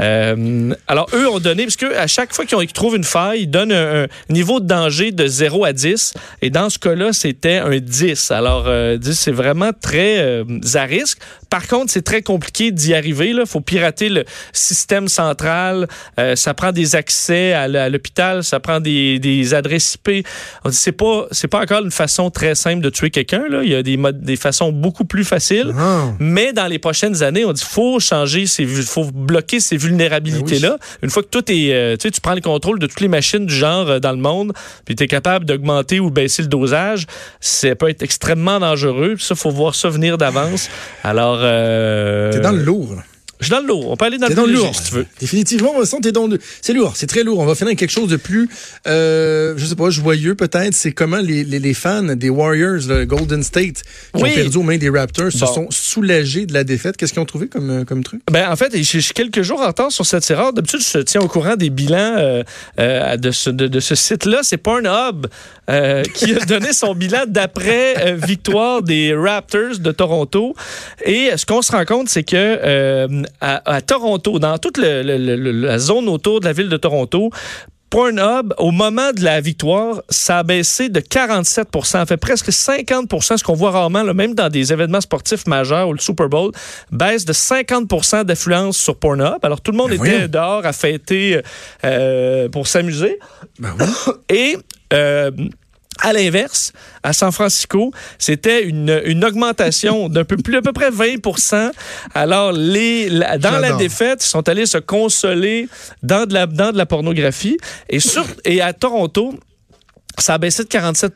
Euh, 0.00 0.74
alors, 0.88 1.06
eux 1.14 1.28
ont 1.28 1.38
donné, 1.38 1.64
parce 1.64 1.76
que 1.76 1.94
à 1.94 2.06
chaque 2.06 2.32
fois 2.32 2.46
qu'ils 2.46 2.72
trouvent 2.72 2.96
une 2.96 3.04
faille, 3.04 3.42
ils 3.42 3.50
donnent 3.50 3.72
un, 3.72 4.06
niveau 4.30 4.60
de 4.60 4.66
danger 4.66 5.12
de 5.12 5.26
0 5.26 5.64
à 5.64 5.72
10. 5.72 6.14
Et 6.42 6.50
dans 6.50 6.70
ce 6.70 6.78
cas-là, 6.78 7.12
c'était 7.12 7.58
un 7.58 7.78
10. 7.78 8.30
Alors, 8.30 8.64
euh, 8.66 8.96
10, 8.96 9.14
c'est 9.14 9.32
vraiment 9.32 9.70
très 9.72 10.18
euh, 10.18 10.44
à 10.74 10.84
risque. 10.84 11.18
Par 11.50 11.66
contre, 11.68 11.92
c'est 11.92 12.02
très 12.02 12.22
compliqué 12.22 12.70
d'y 12.72 12.94
arriver. 12.94 13.30
Il 13.30 13.46
faut 13.46 13.60
pirater 13.60 14.08
le 14.08 14.24
système 14.52 15.08
central. 15.08 15.86
Euh, 16.18 16.36
ça 16.36 16.54
prend 16.54 16.72
des 16.72 16.96
accès 16.96 17.52
à 17.52 17.88
l'hôpital. 17.88 18.42
Ça 18.42 18.60
prend 18.60 18.80
des, 18.80 19.54
adresses 19.54 19.94
IP. 19.94 20.26
C'est 20.70 20.92
pas, 20.92 21.26
pas 21.50 21.60
encore 21.60 21.84
une 21.84 21.90
façon 21.90 22.30
très 22.30 22.54
simple 22.54 22.82
de 22.82 22.85
tuer 22.90 23.10
quelqu'un. 23.10 23.44
là. 23.48 23.62
Il 23.62 23.70
y 23.70 23.74
a 23.74 23.82
des, 23.82 23.96
modes, 23.96 24.20
des 24.20 24.36
façons 24.36 24.72
beaucoup 24.72 25.04
plus 25.04 25.24
faciles. 25.24 25.72
Ah. 25.78 26.12
Mais 26.18 26.52
dans 26.52 26.66
les 26.66 26.78
prochaines 26.78 27.22
années, 27.22 27.44
on 27.44 27.52
dit 27.52 27.64
faut 27.64 28.00
changer, 28.00 28.44
il 28.58 28.66
faut 28.82 29.04
bloquer 29.04 29.60
ces 29.60 29.76
vulnérabilités-là. 29.76 30.78
Une 31.02 31.10
fois 31.10 31.22
que 31.22 31.28
tout 31.28 31.50
est, 31.50 31.72
euh, 31.72 31.96
tu 31.96 32.02
sais, 32.02 32.10
tu 32.10 32.20
prends 32.20 32.34
le 32.34 32.40
contrôle 32.40 32.78
de 32.78 32.86
toutes 32.86 33.00
les 33.00 33.08
machines 33.08 33.46
du 33.46 33.54
genre 33.54 33.88
euh, 33.88 33.98
dans 33.98 34.12
le 34.12 34.18
monde, 34.18 34.52
puis 34.84 34.94
tu 34.94 35.04
es 35.04 35.06
capable 35.06 35.44
d'augmenter 35.44 36.00
ou 36.00 36.10
baisser 36.10 36.42
le 36.42 36.48
dosage, 36.48 37.06
ça 37.40 37.74
peut 37.74 37.88
être 37.88 38.02
extrêmement 38.02 38.60
dangereux. 38.60 39.14
Puis 39.16 39.24
ça, 39.24 39.34
faut 39.34 39.50
voir 39.50 39.74
ça 39.74 39.88
venir 39.88 40.18
d'avance. 40.18 40.68
Alors, 41.02 41.38
euh, 41.40 42.32
T'es 42.32 42.40
dans 42.40 42.52
le 42.52 42.62
lourd. 42.62 42.96
Je 43.40 43.46
suis 43.46 43.50
dans 43.52 43.60
le 43.60 43.66
lourd. 43.66 43.90
On 43.90 43.96
peut 43.96 44.04
aller 44.06 44.18
dans 44.18 44.28
le 44.28 44.34
dans 44.34 44.46
lourd. 44.46 44.74
si 44.74 44.84
tu 44.88 44.94
veux. 44.94 45.06
Définitivement, 45.20 45.78
Vincent, 45.78 46.00
t'es 46.00 46.12
dans 46.12 46.26
le... 46.26 46.38
C'est 46.62 46.72
lourd, 46.72 46.92
c'est 46.96 47.06
très 47.06 47.22
lourd. 47.22 47.38
On 47.38 47.46
va 47.46 47.54
finir 47.54 47.68
avec 47.68 47.78
quelque 47.78 47.90
chose 47.90 48.08
de 48.08 48.16
plus, 48.16 48.48
euh, 48.86 49.54
je 49.56 49.64
sais 49.66 49.74
pas, 49.76 49.90
joyeux 49.90 50.34
peut-être. 50.34 50.74
C'est 50.74 50.92
comment 50.92 51.18
les, 51.18 51.44
les, 51.44 51.58
les 51.58 51.74
fans 51.74 52.02
des 52.02 52.30
Warriors, 52.30 52.80
le 52.88 53.04
Golden 53.04 53.42
State, 53.42 53.82
qui 54.14 54.22
Oui. 54.22 54.30
ont 54.30 54.34
perdu 54.34 54.56
aux 54.58 54.62
mains 54.62 54.78
des 54.78 54.88
Raptors, 54.90 55.32
se 55.32 55.38
sont 55.38 55.66
soulagés 55.70 56.46
de 56.46 56.52
la 56.54 56.64
défaite. 56.64 56.96
Qu'est-ce 56.96 57.12
qu'ils 57.12 57.22
ont 57.22 57.26
trouvé 57.26 57.48
comme, 57.48 57.70
euh, 57.70 57.84
comme 57.84 58.02
truc? 58.02 58.20
Ben, 58.30 58.50
en 58.50 58.56
fait, 58.56 58.76
je 58.76 58.82
suis 59.00 59.12
quelques 59.14 59.42
jours 59.42 59.60
en 59.60 59.66
retard 59.68 59.92
sur 59.92 60.06
cette 60.06 60.24
série. 60.24 60.52
D'habitude, 60.54 60.80
je 60.80 60.98
tiens 61.00 61.20
au 61.20 61.28
courant 61.28 61.56
des 61.56 61.70
bilans 61.70 62.16
euh, 62.18 62.42
euh, 62.80 63.16
de 63.16 63.30
ce, 63.30 63.50
de, 63.50 63.66
de 63.68 63.80
ce 63.80 63.94
site-là. 63.94 64.40
C'est 64.42 64.56
Pornhub 64.58 65.26
euh, 65.68 66.02
qui 66.02 66.32
a 66.34 66.44
donné 66.44 66.72
son 66.72 66.94
bilan 66.94 67.24
d'après 67.26 68.06
euh, 68.06 68.14
victoire 68.14 68.82
des 68.82 69.14
Raptors 69.14 69.78
de 69.80 69.92
Toronto. 69.92 70.54
Et 71.04 71.30
ce 71.36 71.44
qu'on 71.44 71.62
se 71.62 71.72
rend 71.72 71.84
compte, 71.84 72.08
c'est 72.08 72.22
que 72.22 72.36
euh, 72.36 73.22
à, 73.40 73.80
Toronto, 73.80 74.38
dans 74.38 74.58
toute 74.58 74.78
la 74.78 75.78
zone 75.78 76.08
autour 76.08 76.40
de 76.40 76.46
la 76.46 76.52
ville 76.52 76.68
de 76.68 76.76
Toronto, 76.76 77.30
Pornhub, 77.90 78.52
au 78.58 78.72
moment 78.72 79.12
de 79.12 79.22
la 79.22 79.40
victoire, 79.40 80.02
ça 80.08 80.38
a 80.38 80.42
baissé 80.42 80.88
de 80.88 81.00
47% 81.00 81.84
Ça 81.84 82.04
fait 82.04 82.16
presque 82.16 82.48
50% 82.50 83.36
ce 83.38 83.44
qu'on 83.44 83.54
voit 83.54 83.70
rarement, 83.70 84.02
là, 84.02 84.12
même 84.12 84.34
dans 84.34 84.48
des 84.48 84.72
événements 84.72 85.00
sportifs 85.00 85.46
majeurs 85.46 85.88
ou 85.88 85.92
le 85.92 85.98
Super 86.00 86.28
Bowl, 86.28 86.50
baisse 86.90 87.24
de 87.24 87.32
50% 87.32 88.24
d'affluence 88.24 88.76
sur 88.76 88.96
Pornhub. 88.96 89.38
Alors, 89.42 89.60
tout 89.60 89.70
le 89.70 89.78
monde 89.78 89.90
Ben 89.90 89.94
était 90.00 90.10
voyons. 90.16 90.28
dehors 90.28 90.66
à 90.66 90.72
fêter 90.72 91.40
euh, 91.84 92.48
pour 92.48 92.66
s'amuser. 92.66 93.18
Ben 93.58 93.72
oui. 93.78 93.86
Et 94.36 94.58
euh, 94.92 95.30
à 96.02 96.12
l'inverse, 96.12 96.72
à 97.02 97.12
San 97.12 97.32
Francisco, 97.32 97.92
c'était 98.18 98.64
une, 98.64 99.00
une 99.04 99.24
augmentation 99.24 100.08
d'un 100.08 100.24
peu 100.24 100.36
plus, 100.36 100.56
à 100.56 100.62
peu 100.62 100.72
près 100.72 100.90
20% 100.90 101.70
Alors, 102.14 102.52
les, 102.52 103.08
la- 103.08 103.38
dans 103.38 103.58
la 103.58 103.72
défaite, 103.78 104.24
ils 104.24 104.28
sont 104.28 104.48
allés 104.48 104.66
se 104.66 104.78
consoler 104.78 105.68
dans 106.02 106.26
de 106.26 106.34
la, 106.34 106.46
dans 106.46 106.72
de 106.72 106.76
la 106.78 106.86
pornographie. 106.86 107.56
Et, 107.88 108.00
sur, 108.00 108.24
et 108.44 108.60
à 108.60 108.72
Toronto, 108.72 109.34
ça 110.18 110.34
a 110.34 110.38
baissé 110.38 110.64
de 110.64 110.68
47 110.68 111.12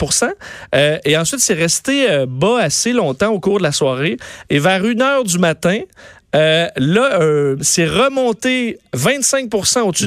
euh, 0.75 0.99
Et 1.05 1.17
ensuite, 1.17 1.41
c'est 1.41 1.55
resté 1.55 2.11
euh, 2.11 2.27
bas 2.29 2.59
assez 2.61 2.93
longtemps 2.93 3.31
au 3.31 3.41
cours 3.41 3.59
de 3.59 3.63
la 3.63 3.73
soirée. 3.73 4.17
Et 4.51 4.59
vers 4.59 4.85
1 4.85 5.01
heure 5.01 5.25
du 5.25 5.39
matin, 5.39 5.81
euh, 6.37 6.69
là, 6.77 7.21
euh, 7.21 7.57
c'est 7.61 7.87
remonté 7.87 8.79
25% 8.95 9.81
au-dessus 9.81 10.07